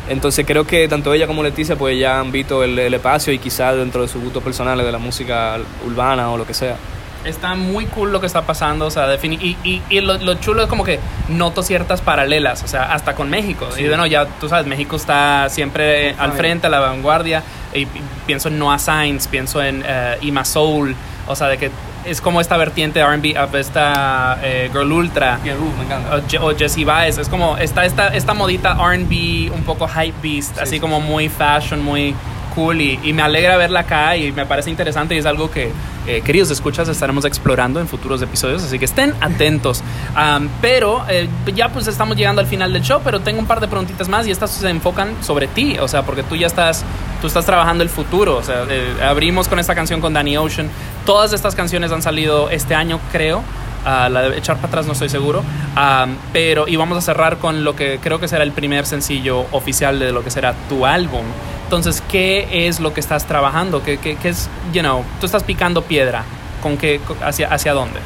[0.09, 3.39] Entonces creo que tanto ella como Leticia pues ya han visto el, el espacio y
[3.39, 5.57] quizás dentro de sus gustos personales de la música
[5.87, 6.77] urbana o lo que sea.
[7.25, 10.63] Está muy cool lo que está pasando, o sea, y, y, y lo, lo chulo
[10.63, 10.99] es como que
[11.29, 13.69] noto ciertas paralelas, o sea, hasta con México.
[13.77, 17.43] Y bueno, ya tú sabes, México está siempre al frente, a la vanguardia,
[17.75, 17.89] y, y
[18.27, 20.97] pienso en Noah Sainz, pienso en eh, Ima Soul,
[21.27, 21.71] o sea, de que
[22.05, 25.39] es como esta vertiente R&B, uh, esta eh, Girl Ultra.
[25.43, 25.51] me
[25.85, 26.23] encanta.
[26.41, 30.59] O, o Jessie Baez, es como esta, esta, esta modita R&B, un poco hype beast,
[30.59, 32.15] así como muy fashion, muy
[32.55, 35.73] cool y, y me alegra verla acá y me parece interesante y es algo que,
[36.07, 39.83] eh, queridos escuchas, estaremos explorando en futuros episodios, así que estén atentos.
[40.15, 43.61] Am, pero eh, ya pues estamos llegando al final del show, pero tengo un par
[43.61, 46.85] de preguntitas más y estas se enfocan sobre ti, o sea, porque tú ya estás,
[47.21, 50.69] tú estás trabajando el futuro, o sea, eh, abrimos con esta canción con Danny Ocean,
[51.05, 53.43] todas estas canciones han salido este año, creo.
[53.85, 55.43] Ah, la de echar para atrás no estoy seguro.
[55.75, 59.47] Am, pero, y vamos a cerrar con lo que creo que será el primer sencillo
[59.53, 61.23] oficial de lo que será tu álbum.
[61.65, 63.83] Entonces, ¿qué es lo que estás trabajando?
[63.83, 66.25] ¿Qué, qué, qué es, you know, tú estás picando piedra?
[66.63, 68.01] ¿Con qué, hacia, hacia dónde?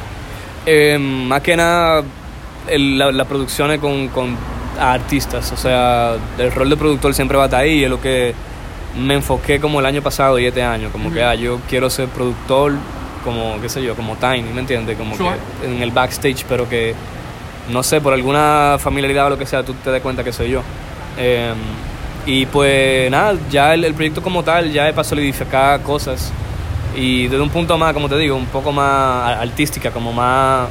[0.65, 2.03] Eh, más que nada,
[2.67, 4.37] el- la, la producción es con, con
[4.79, 5.51] artistas.
[5.51, 7.83] O sea, el rol de productor siempre va a estar ahí.
[7.83, 8.33] Es lo que
[8.97, 10.89] me enfoqué como el año pasado y este año.
[10.91, 12.73] Como que ah, yo quiero ser productor,
[13.25, 14.97] como, qué sé yo, como Tiny, ¿me entiendes?
[14.97, 15.35] Como Sure.
[15.61, 16.95] que en el backstage, pero que,
[17.69, 20.51] no sé, por alguna familiaridad o lo que sea, tú te das cuenta que soy
[20.51, 20.61] yo.
[21.17, 21.53] Eh,
[22.25, 26.31] y pues nada, ya el, el proyecto como tal ya es para solidificar cosas.
[26.95, 30.69] Y desde un punto más, como te digo, un poco más artística, como más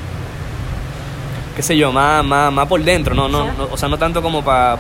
[1.55, 4.21] qué sé yo, más, más, más por dentro, no, no, no, o sea, no tanto
[4.23, 4.77] como para...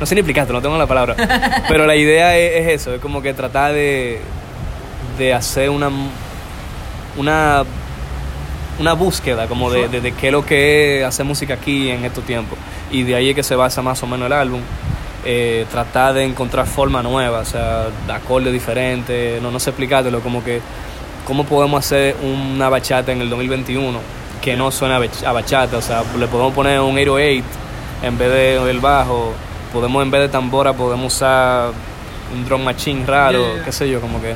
[0.00, 1.14] No sé ni explicarte, no tengo la palabra.
[1.68, 4.20] Pero la idea es, es eso, es como que tratar de,
[5.18, 5.88] de hacer una,
[7.16, 7.64] una,
[8.78, 12.04] una búsqueda como de, de, de qué es lo que es hacer música aquí en
[12.04, 12.58] estos tiempos.
[12.90, 14.60] Y de ahí es que se basa más o menos el álbum.
[15.24, 20.42] Eh, tratar de encontrar formas nuevas, o sea, acordes diferentes, no, no sé explicártelo, como
[20.42, 20.60] que
[21.24, 24.00] cómo podemos hacer una bachata en el 2021
[24.40, 27.44] que no suena a bachata, o sea, le podemos poner un 808
[28.02, 29.32] en vez de el bajo,
[29.72, 31.70] podemos en vez de tambora podemos usar
[32.34, 33.64] un drum machine raro, Yeah, yeah.
[33.64, 34.34] qué sé yo, como que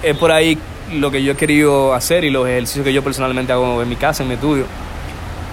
[0.00, 0.56] es por ahí
[1.00, 3.96] lo que yo he querido hacer y los ejercicios que yo personalmente hago en mi
[3.96, 4.66] casa, en mi estudio.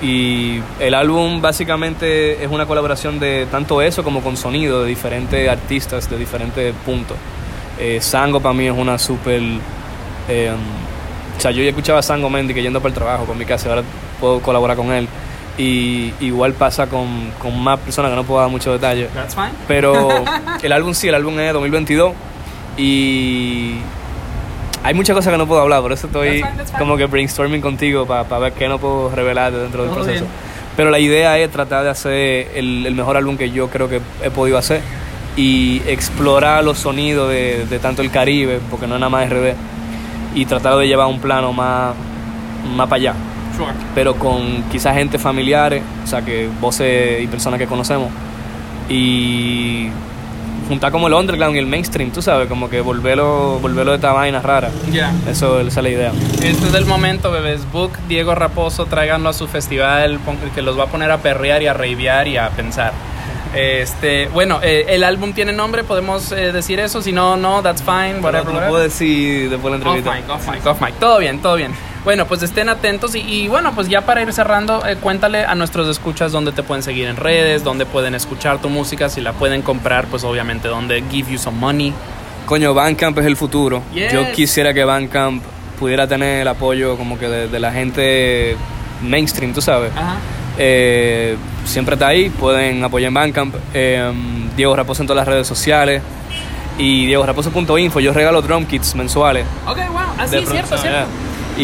[0.02, 5.48] Y el álbum básicamente es una colaboración de tanto eso como con sonido de diferentes
[5.48, 7.18] artistas de diferentes puntos.
[7.80, 9.42] Eh, Sango para mí es una súper...
[10.28, 10.52] eh,
[11.38, 13.46] o sea, yo ya escuchaba a Sango Mendy que yendo para el trabajo por mi
[13.46, 13.84] casa, ahora
[14.20, 15.08] puedo colaborar con él.
[15.58, 19.10] Y igual pasa con, con más personas que no puedo dar muchos detalles.
[19.68, 20.10] Pero
[20.62, 22.14] el álbum sí, el álbum es de 2022
[22.78, 23.76] y
[24.84, 26.80] hay muchas cosas que no puedo hablar, por eso estoy That's fine, that's fine.
[26.80, 30.26] como que brainstorming contigo para ver qué no puedo revelar dentro del Todo proceso.
[30.26, 30.36] bien.
[30.78, 34.00] Pero la idea es tratar de hacer el, el mejor álbum que yo creo que
[34.24, 34.82] he podido hacer
[35.36, 39.54] y explorar los sonidos de, de tanto el Caribe, porque no es nada más RD,
[40.36, 41.94] y tratar de llevar un plano más,
[42.76, 43.14] más para allá
[43.58, 43.74] Sure.
[43.94, 48.08] pero con quizás gente familiares, o sea, que voces y personas que conocemos.
[48.90, 49.90] Y
[50.72, 54.14] juntar como el underground y el mainstream, tú sabes, como que volverlo, volverlo de esta
[54.14, 54.70] vaina rara.
[54.90, 55.12] Ya.
[55.30, 56.12] Eso esa es la idea.
[56.42, 57.70] Este es el momento, bebés.
[57.74, 60.18] Book, Diego Raposo, tráiganlo a su festival,
[60.56, 62.94] que los va a poner a perrear y a ravear y a pensar.
[63.54, 67.84] Este, bueno, eh, el álbum tiene nombre, podemos eh, decir eso, si no, no, that's
[67.84, 68.54] fine, whatever.
[68.54, 70.14] no puedo decir después de la Off entrevista.
[70.16, 70.94] mic, off mic, off mic.
[71.00, 71.74] Todo bien, todo bien.
[72.04, 75.54] Bueno, pues estén atentos y, y bueno, pues ya para ir cerrando, eh, cuéntale a
[75.54, 79.34] nuestros escuchas dónde te pueden seguir en redes, dónde pueden escuchar tu música, si la
[79.34, 81.94] pueden comprar, pues obviamente dónde give you some money.
[82.48, 83.84] Coño, Bandcamp es el futuro.
[83.94, 84.12] Yes.
[84.14, 85.44] Yo quisiera que Bandcamp
[85.80, 88.58] pudiera tener el apoyo como que de, de la gente
[89.04, 89.92] mainstream, tú sabes.
[89.96, 90.16] Ajá.
[90.58, 93.56] Eh, siempre está ahí, pueden apoyar en Bandcamp.
[93.74, 94.12] Eh,
[94.58, 96.02] Diego Raposo en todas las redes sociales.
[96.78, 99.46] Y diegoraposo.info, yo regalo drum kits mensuales.
[99.68, 100.00] Ok, wow.
[100.18, 101.08] Ah, de sí, cierto, cierto.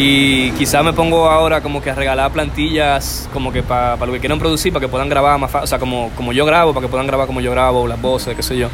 [0.00, 4.20] Y quizá me pongo ahora como que a regalar plantillas como que para lo que
[4.20, 6.86] quieran producir, para que puedan grabar más fácil, o sea, como, como yo grabo, para
[6.86, 8.68] que puedan grabar como yo grabo, las voces, qué sé yo.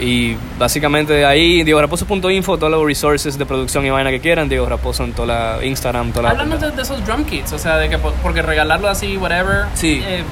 [0.00, 5.04] Y básicamente ahí, diegoraposo.info, todos los resources de producción y vaina que quieran, Diego Raposo
[5.04, 6.30] en toda la Instagram, toda la...
[6.30, 9.64] Háblanos de, de esos drum kits, o sea, de que po- porque regalarlo así, whatever.
[9.74, 10.02] Sí.
[10.06, 10.22] eh,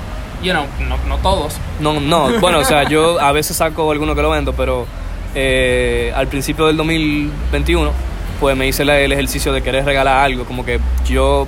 [0.42, 1.54] you know, no, no todos.
[1.80, 4.86] No, no, bueno, o sea, yo a veces saco alguno que lo vendo, pero
[5.34, 7.90] eh, al principio del 2021,
[8.44, 11.46] pues me hice el ejercicio de querer regalar algo, como que yo,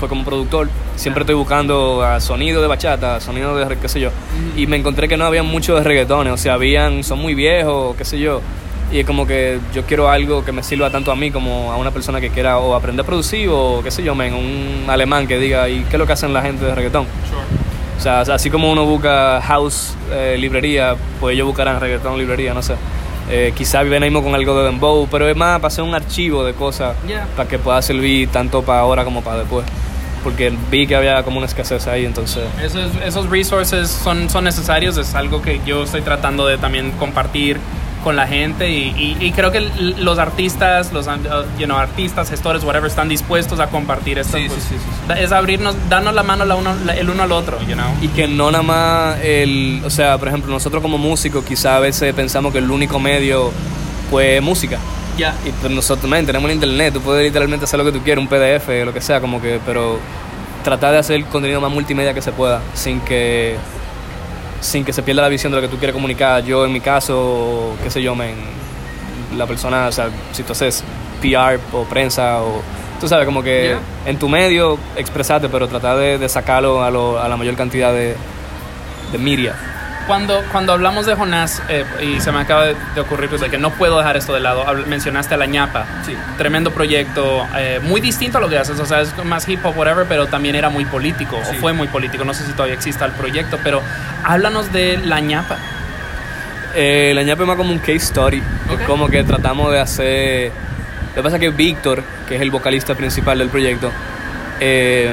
[0.00, 4.08] pues como productor, siempre estoy buscando a sonido de bachata, sonido de qué sé yo,
[4.56, 7.94] y me encontré que no había mucho de reggaetones, o sea, habían, son muy viejos,
[7.96, 8.40] qué sé yo,
[8.90, 11.76] y es como que yo quiero algo que me sirva tanto a mí como a
[11.76, 15.26] una persona que quiera o aprender a producir o qué sé yo, men, un alemán
[15.26, 17.04] que diga, ¿y qué es lo que hacen la gente de reggaetón?
[17.98, 22.62] O sea, así como uno busca house eh, librería, pues ellos buscarán reggaetón librería, no
[22.62, 22.72] sé.
[23.30, 25.94] Eh, quizá viven ahí mismo con algo de dembow, pero es más para hacer un
[25.94, 27.26] archivo de cosas Yeah.
[27.36, 29.64] para que pueda servir tanto para ahora como para después.
[30.24, 32.44] Porque vi que había como una escasez ahí, entonces...
[32.62, 37.58] Esos, esos resources son, son necesarios, es algo que yo estoy tratando de también compartir
[38.08, 39.60] con la gente y, y- y creo que
[39.98, 41.10] los artistas, los uh,
[41.58, 44.38] you know, artistas, gestores, whatever, están dispuestos a compartir esto.
[44.38, 47.32] Sí, pues, sí, sí, Es abrirnos, darnos la mano la uno, la- el uno al
[47.32, 47.84] otro, you know.
[48.00, 49.82] Y que no nada más el...
[49.84, 53.52] O sea, por ejemplo, nosotros como músicos quizá a veces pensamos que el único medio,
[54.10, 54.78] pues, es música.
[55.18, 55.34] Ya.
[55.44, 58.22] Y pues nosotros, man, tenemos el internet, tú puedes literalmente hacer lo que tú quieras,
[58.22, 59.98] un PDF, lo que sea, como que, pero
[60.64, 63.56] tratar de hacer el contenido más multimedia que se pueda, sin que
[64.60, 66.42] sin que se pierda la visión de lo que tú quieres comunicar.
[66.44, 68.14] Yo, en mi caso, qué sé yo,
[69.36, 70.82] la persona, o sea, si tú haces
[71.20, 72.62] PR o prensa o...
[73.00, 73.80] Tú sabes, como que Yeah.
[74.06, 77.92] en tu medio expresarte, pero tratar de, de sacarlo a, lo- a la mayor cantidad
[77.92, 78.16] de,
[79.12, 79.54] de media.
[80.08, 83.48] Cuando, cuando hablamos de Jonás, eh, y se me acaba de, de ocurrir, pues, de
[83.50, 85.84] que no puedo dejar esto de lado, habl- mencionaste a La ñapa.
[86.04, 86.16] Sí.
[86.38, 89.76] Tremendo proyecto, eh, muy distinto a lo que haces, o sea, es más hip hop,
[89.78, 91.56] whatever, pero también era muy político, Sí.
[91.56, 93.82] o fue muy político, no sé si todavía exista el proyecto, pero
[94.24, 95.58] háblanos de La ñapa.
[96.74, 98.42] Eh, la ñapa es más como un case story.
[98.72, 100.52] Es como que tratamos de hacer.
[101.10, 103.90] Lo que pasa es que Víctor, que es el vocalista principal del proyecto,
[104.60, 105.12] eh,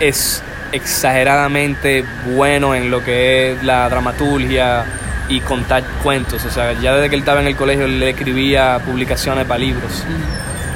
[0.00, 0.42] es
[0.72, 2.04] exageradamente
[2.34, 4.84] bueno en lo que es la dramaturgia
[5.28, 6.44] y contar cuentos.
[6.44, 9.58] O sea, ya desde que él estaba en el colegio, él le escribía publicaciones para
[9.58, 10.04] libros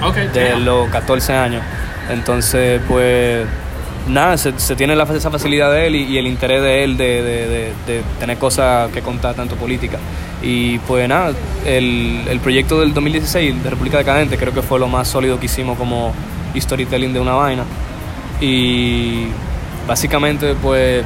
[0.02, 1.62] Ok, de los 14 años.
[2.10, 3.46] Entonces, pues,
[4.08, 6.96] nada, se, se tiene la, esa facilidad de él y, y el interés de él
[6.96, 9.98] de, de- de- de tener cosas que contar, tanto política.
[10.42, 11.32] Y pues nada,
[11.66, 15.46] el, el proyecto del 2016 de República Decadente creo que fue lo más sólido que
[15.46, 16.14] hicimos como
[16.58, 17.64] storytelling de una vaina.
[18.40, 19.26] Y
[19.90, 21.04] básicamente, pues,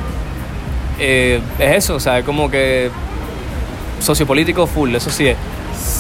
[1.00, 2.90] eh, es eso, o sea, es como que
[3.98, 5.38] sociopolítico full, eso sí es.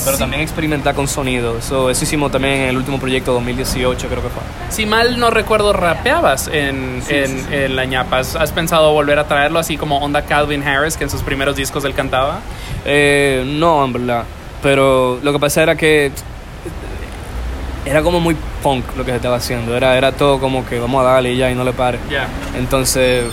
[0.04, 1.56] Pero también experimentar con sonido.
[1.56, 4.42] Eso, eso hicimos también en el último proyecto 2018, creo que fue.
[4.68, 8.18] Si mal no recuerdo, rapeabas en, en, en La ñapa.
[8.18, 11.56] ¿Has, has pensado volver a traerlo así como onda Calvin Harris, que en sus primeros
[11.56, 12.40] discos él cantaba?
[12.84, 14.24] Eh, no, en verdad.
[14.62, 16.12] Pero lo que pasa era que
[17.84, 19.76] era como muy punk lo que se estaba haciendo.
[19.76, 21.98] Era, era todo como que vamos a darle y ya y no le pare.
[22.10, 22.28] Ya.
[22.56, 23.24] Entonces,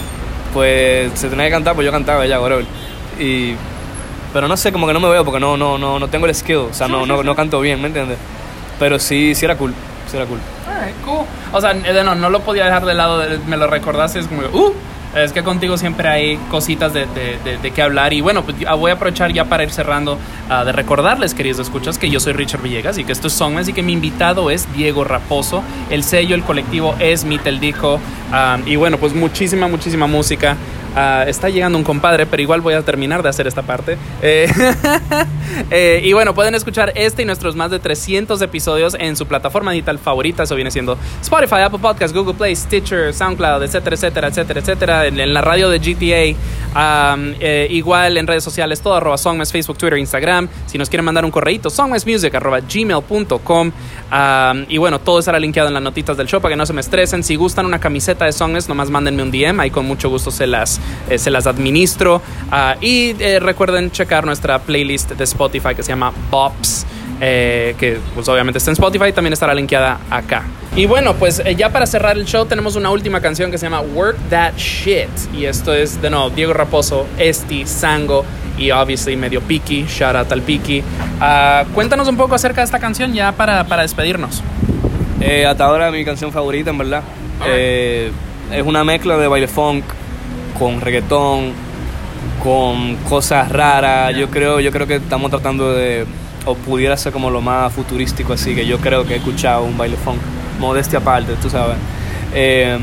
[0.54, 2.66] pues se tenía que cantar, pues yo cantaba ya, whatever.
[3.20, 3.56] Y,
[4.34, 6.36] pero no sé, como que no me veo porque no, no, no, no tengo el
[6.36, 6.68] skill.
[6.70, 8.18] O sea, no, no, no canto bien, ¿me entiendes?
[8.80, 9.74] Pero sí, sí era cool.
[10.10, 10.40] Sí era cool.
[10.68, 11.26] Alright, cool.
[11.54, 14.74] O sea, no, no lo podía dejar de lado, me lo recordaste, es como, uh,
[15.16, 18.14] es que contigo siempre hay cositas de, de, de, qué hablar.
[18.14, 20.18] Y bueno, pues voy a aprovechar ya para ir cerrando,
[20.50, 23.68] ah, de recordarles, queridos escuchas, que yo soy Richard Villegas y que esto es Songmas
[23.68, 25.64] y que mi invitado es Diego Raposo.
[25.90, 28.00] El sello, el colectivo es Miteldico.
[28.32, 30.56] ah, y bueno, pues muchísima, muchísima música.
[30.96, 33.98] Ah, está llegando un compadre, pero igual voy a terminar de hacer esta parte.
[34.22, 34.52] Eh,
[35.72, 39.72] eh, y bueno, pueden escuchar este y nuestros más de 300 episodios en su plataforma
[39.72, 40.44] digital favorita.
[40.44, 45.08] Eso viene siendo Spotify, Apple Podcasts, Google Play, Stitcher, SoundCloud, etcétera, etcétera, etcétera, etcétera.
[45.08, 46.38] En, la radio de GTA.
[47.40, 50.50] eh, igual en redes sociales, todo arroba Songmas, Facebook, Twitter, Instagram.
[50.66, 53.72] Si nos quieren mandar un correíto, songmasmusic arroba gmail.com.
[54.12, 56.74] Um, y bueno, todo estará linkeado en las notitas del show para que no se
[56.74, 57.24] me estresen.
[57.24, 59.60] Si gustan una camiseta de Songmas, nomás mándenme un DM.
[59.62, 62.22] Ahí con mucho gusto se las, eh, se las administro.
[62.52, 66.86] Ah, y eh, recuerden checar nuestra playlist de Spotify que se llama Bops.
[67.24, 70.44] eh, que pues obviamente está en Spotify, también estará linkeada acá.
[70.76, 73.68] Y bueno, pues eh, ya para cerrar el show tenemos una última canción que se
[73.68, 75.10] llama Work That Shit.
[75.34, 78.26] Y esto es de nuevo Diego Raposo, Esti, Sango
[78.58, 80.84] y obviously medio Piki, shout out al Piki.
[81.20, 84.42] Ah, cuéntanos un poco acerca de esta canción ya para, para despedirnos.
[85.20, 87.04] Eh, hasta ahora mi canción favorita, en verdad.
[87.46, 89.86] Es una mezcla de baile funk
[90.58, 91.52] con reggaetón,
[92.44, 94.16] con cosas raras.
[94.16, 96.06] Yo creo, yo creo que estamos tratando de,
[96.46, 99.78] o pudiera ser como lo más futurístico así, que yo creo que he escuchado un
[99.78, 100.18] baile funk.
[100.60, 101.78] Modestia aparte, tú sabes.
[102.34, 102.78] Eh,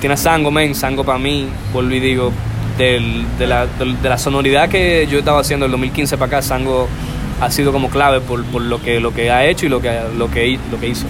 [0.00, 2.32] tiene Sango, men, Sango para mí, vuelvo y digo,
[2.78, 6.88] del- de, la, de la sonoridad que yo estaba haciendo del 2015 para acá, Sango
[7.40, 9.98] ha sido como clave por, por lo, que, lo que ha hecho y lo que,
[10.16, 11.06] lo que, lo que hizo.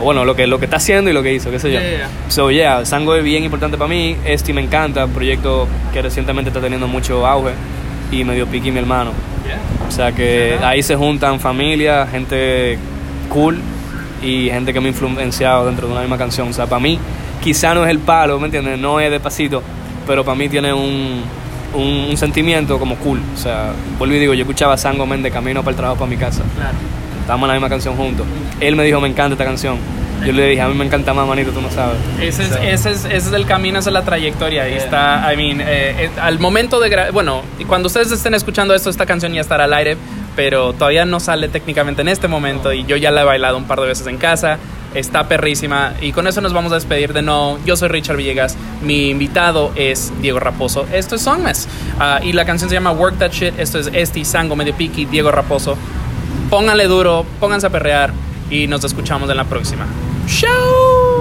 [0.00, 1.80] O bueno, lo que, lo que está haciendo y lo que hizo, qué sé yo.
[1.80, 2.30] Yeah, yeah, yeah.
[2.30, 4.16] So, yeah, Sango es bien importante para mí.
[4.24, 7.52] Este me encanta, proyecto que recientemente está teniendo mucho auge.
[8.10, 9.12] Y medio piqui mi hermano.
[9.88, 12.78] O sea que ahí se juntan familia, gente
[13.28, 13.60] cool
[14.22, 16.48] y gente que me ha influenciado dentro de una misma canción.
[16.48, 16.98] O sea, para mí
[17.42, 18.78] quizá no es el palo, ¿me entiendes?
[18.78, 19.62] No es despacito,
[20.06, 21.22] pero para mí tiene un,
[21.74, 23.20] un, un sentimiento como cool.
[23.34, 26.10] O sea, vuelvo y digo, yo escuchaba Sango Men de camino para el trabajo para
[26.10, 26.42] mi casa.
[26.56, 26.76] Claro.
[27.20, 28.26] Estábamos en la misma canción juntos.
[28.60, 29.76] Él me dijo, me encanta esta canción.
[30.24, 31.96] Yo le dije, a mí me encanta más, manito, tú no sabes.
[32.20, 34.62] Ese es, O sea, ese, es, ese es el camino, esa es la trayectoria.
[34.62, 34.84] Ahí Yeah.
[34.84, 36.90] está, I mean, eh, eh, al momento de...
[36.90, 39.96] gra- Bueno, y cuando ustedes estén escuchando esto, esta canción ya estará al aire,
[40.36, 43.64] pero todavía no sale técnicamente en este momento y yo ya la he bailado un
[43.64, 44.58] par de veces en casa.
[44.94, 47.58] Está perrísima y con eso nos vamos a despedir de no.
[47.64, 50.86] Yo soy Richard Villegas, mi invitado es Diego Raposo.
[50.92, 51.66] Esto es Songmas
[51.98, 53.58] Ah, y la canción se llama Work That Shit.
[53.58, 55.76] Esto es Esti, Sango, Medio Piki, Diego Raposo.
[56.50, 58.12] Pónganle duro, pónganse a perrear
[58.52, 59.86] y nos escuchamos en la próxima.
[60.26, 61.11] ¡Chao!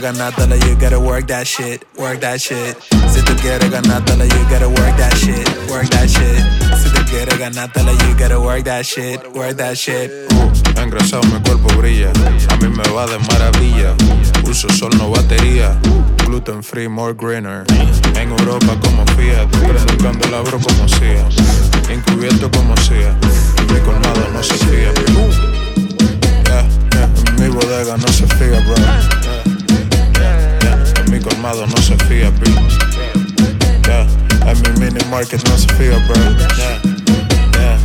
[0.00, 2.76] Ganártela, you gotta work that shit, work that shit.
[3.10, 6.38] Si tú quieres ganártela, you gotta work that shit, work that shit.
[6.78, 10.10] Si tú quieres ganártela, you gotta work that shit, work that shit.
[10.32, 12.12] Uh, engrasado mi cuerpo brilla,
[12.48, 13.94] a mí me va de maravilla.
[14.48, 15.76] Uso sol no batería,
[16.24, 17.64] gluten free, more greener.
[18.14, 21.28] En Europa como Fiat, prendo candelabro como sea,
[21.90, 23.14] encubierto como sea.
[23.72, 24.92] Mi colmado no se fía.
[26.46, 28.76] Yeah, yeah, En mi bodega no se fía, bro.
[31.38, 32.50] Colmado no se fía, bro.
[33.86, 34.08] Yeah,
[34.50, 36.16] En mi mini market no se fía, bro.
[36.56, 36.80] Yeah,
[37.54, 37.78] yeah.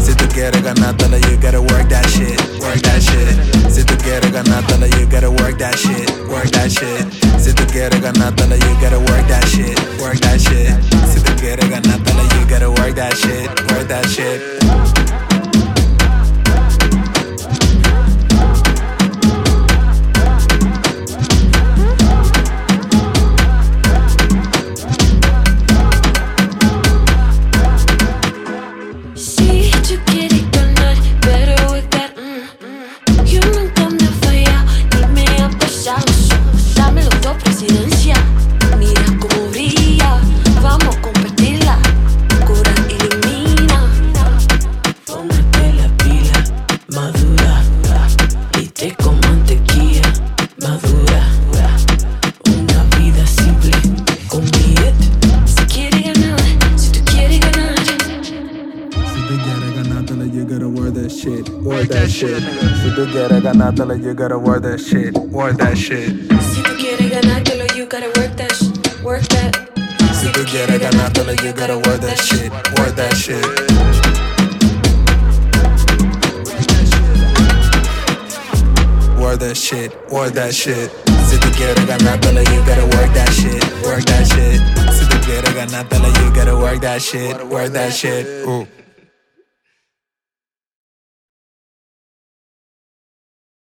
[0.00, 3.72] Si tú quieres ganártela, you gotta work that shit, work that shit.
[3.72, 7.06] Si tú quieres ganártela, you gotta work that shit, work that shit.
[7.40, 10.74] Si tú quieres ganártela, you gotta work that shit, work that shit.
[11.06, 14.97] Si tú quieres ganártela, you gotta work that shit, work that shit.
[63.68, 66.08] Quieres ganártela, you gotta work that shit, work that shit.
[66.08, 69.54] Si tú quieres ganártelo, you gotta work that, sh- work that
[70.14, 73.44] Si tú quieres ganártela, you gotta work that shit, work that shit.
[79.18, 80.90] Work that shit, work that shit.
[81.28, 84.60] Si tú quieres ganártela, you gotta work that shit, work that shit.
[84.94, 88.46] Si tú quieres ganártela, you gotta work that shit, work that shit.
[88.46, 88.64] Uh,